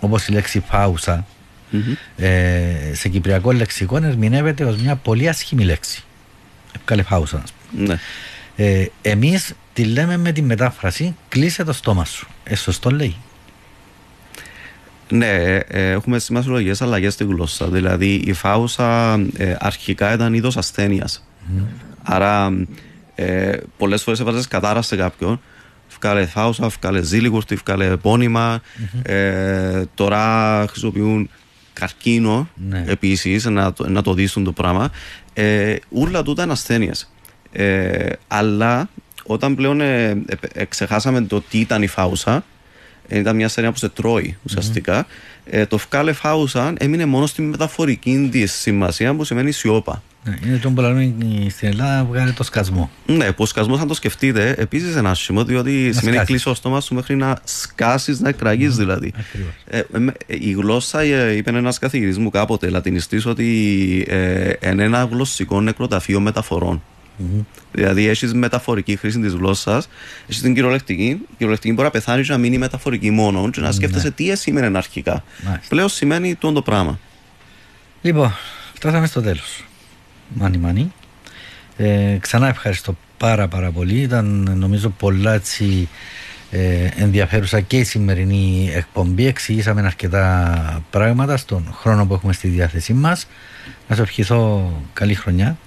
[0.00, 1.26] όπως η λέξη φάουσα,
[1.72, 2.22] mm-hmm.
[2.22, 6.04] ε, σε κυπριακό λεξικό ερμηνεύεται ως μια πολύ ασχημή λέξη.
[6.76, 7.98] Εύκαλε φάουσα, ναι.
[8.56, 12.28] ε, Εμείς τη λέμε με τη μετάφραση κλείσε το στόμα σου.
[12.44, 13.16] Ε, σωστό λέει.
[15.10, 17.68] Ναι, ε, ε έχουμε σημασιολογικέ αλλαγές στη γλώσσα.
[17.68, 21.26] Δηλαδή, η φάουσα ε, αρχικά ήταν είδος ασθένειας.
[21.40, 21.62] Mm.
[22.02, 22.52] Άρα,
[23.14, 25.40] ε, πολλές φορές έβαζες κατάρα σε κάποιον
[26.00, 28.60] βγάλε θάουσα, βγάλε ζήλιγουρτη, βγάλε επώνυμα.
[29.02, 31.30] Ε, τώρα χρησιμοποιούν
[31.72, 32.84] καρκίνο ναι.
[32.86, 34.90] επίσης να, να το δίσουν το πράγμα.
[35.32, 36.90] Ε, ούλα τούτα είναι ασθένειε.
[37.52, 38.88] Ε, αλλά
[39.24, 42.44] όταν πλέον ε, ε, ξεχάσαμε το τι ήταν η φάουσα,
[43.18, 45.06] ήταν μια ασθένεια που σε τρώει ουσιαστικά.
[45.44, 50.02] Ε, το φκάλε φάουσα έμεινε μόνο στη μεταφορική της σημασία που σημαίνει σιώπα.
[50.24, 51.14] Ναι, είναι το που λέμε
[51.48, 52.90] στην Ελλάδα βγάλει το σκασμό.
[53.06, 56.54] Ναι, που ο σκασμός, αν το σκεφτείτε, επίσης είναι άσχημο, διότι να σημαίνει κλείσει ο
[56.54, 59.12] στόμα σου μέχρι να σκάσεις, να εκραγείς mm, δηλαδή.
[59.64, 59.84] Ε, ε,
[60.26, 63.46] η γλώσσα, ε, είπε ένας καθηγητής μου κάποτε, λατινιστής, ότι
[64.08, 66.82] ε, είναι ένα γλωσσικό νεκροταφείο μεταφορών.
[67.20, 67.44] Mm-hmm.
[67.72, 69.88] Δηλαδή, έχεις μεταφορική χρήση της γλώσσας,
[70.28, 71.04] έχεις την κυριολεκτική.
[71.04, 74.12] Η κυριολεκτική μπορεί να πεθάνει και να μείνει μεταφορική μόνο, και να σκέφτεσαι ναι.
[74.12, 75.24] τι σημαίνει αρχικά.
[75.68, 76.98] Πλέον σημαίνει το πράγμα.
[78.02, 78.32] Λοιπόν,
[78.74, 79.64] φτάσαμε στο τέλος.
[80.28, 80.92] Μάνι Μάνι.
[81.76, 84.00] Ε, ξανά ευχαριστώ πάρα πάρα πολύ.
[84.00, 85.88] Ήταν νομίζω πολλά έτσι
[86.50, 89.26] ε, ενδιαφέρουσα και η σημερινή εκπομπή.
[89.26, 93.26] Εξηγήσαμε αρκετά πράγματα στον χρόνο που έχουμε στη διάθεσή μας.
[93.88, 95.58] Να σε ευχηθώ καλή χρονιά.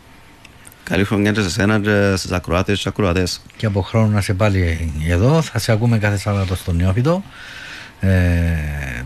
[0.83, 3.41] Καλή χρονιά και σε εσένα και στις ακροάτες και ακροατές.
[3.57, 5.41] Και από χρόνο να σε πάλι εδώ.
[5.41, 7.23] Θα σε ακούμε κάθε Σάββατο στο Νεόφιτο.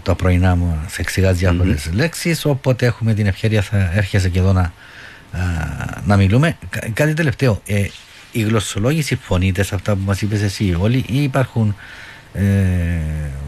[0.03, 4.53] το πρωινά μου σε εξηγά διάφορες λέξεις οπότε έχουμε την ευκαιρία θα έρχεσαι και εδώ
[4.53, 4.73] να,
[6.05, 6.57] να μιλούμε
[6.93, 7.85] κάτι τελευταίο ε,
[8.31, 11.75] οι γλωσσολόγοι συμφωνείτε σε αυτά που μας είπες εσύ όλοι ή υπάρχουν
[12.33, 12.43] ε,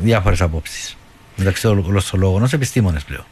[0.01, 0.97] διάφορες απόψεις
[1.35, 3.25] μεταξύ των γλωσσολόγων ως επιστήμονες πλέον;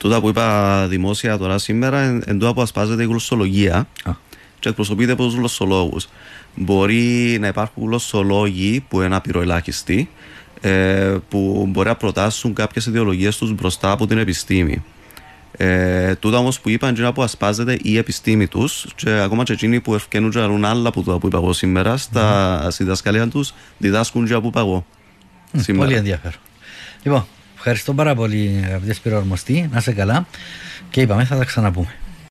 [0.00, 4.12] Τούτα που είπα δημόσια τώρα σήμερα εν τούτα που ασπάζεται η γλωσσολογία Α.
[4.58, 6.08] και εκπροσωπείται από τους γλωσσολόγους.
[6.54, 10.10] Μπορεί να υπάρχουν γλωσσολόγοι που είναι απειροελάχιστοι
[10.60, 14.84] ε, που μπορεί να προτάσουν κάποιες ιδεολογίες τους μπροστά από την επιστήμη.
[15.52, 19.80] Ε, τούτα όμως που είπαν είναι που ασπάζεται η επιστήμη τους και ακόμα και εκείνοι
[19.80, 22.70] που ευκαινούν και άλλα που, που είπα εγώ σήμερα στα mm.
[22.78, 24.86] διδασκαλία τους διδάσκουν και που είπα εγώ.
[25.56, 26.40] Mm, πολύ ενδιαφέρον.
[27.02, 27.26] Λοιπόν,
[27.62, 29.68] Ευχαριστώ πάρα πολύ αγαπητές πυρορμοστή.
[29.72, 30.26] Να είσαι καλά
[30.90, 31.94] και είπαμε θα τα ξαναπούμε.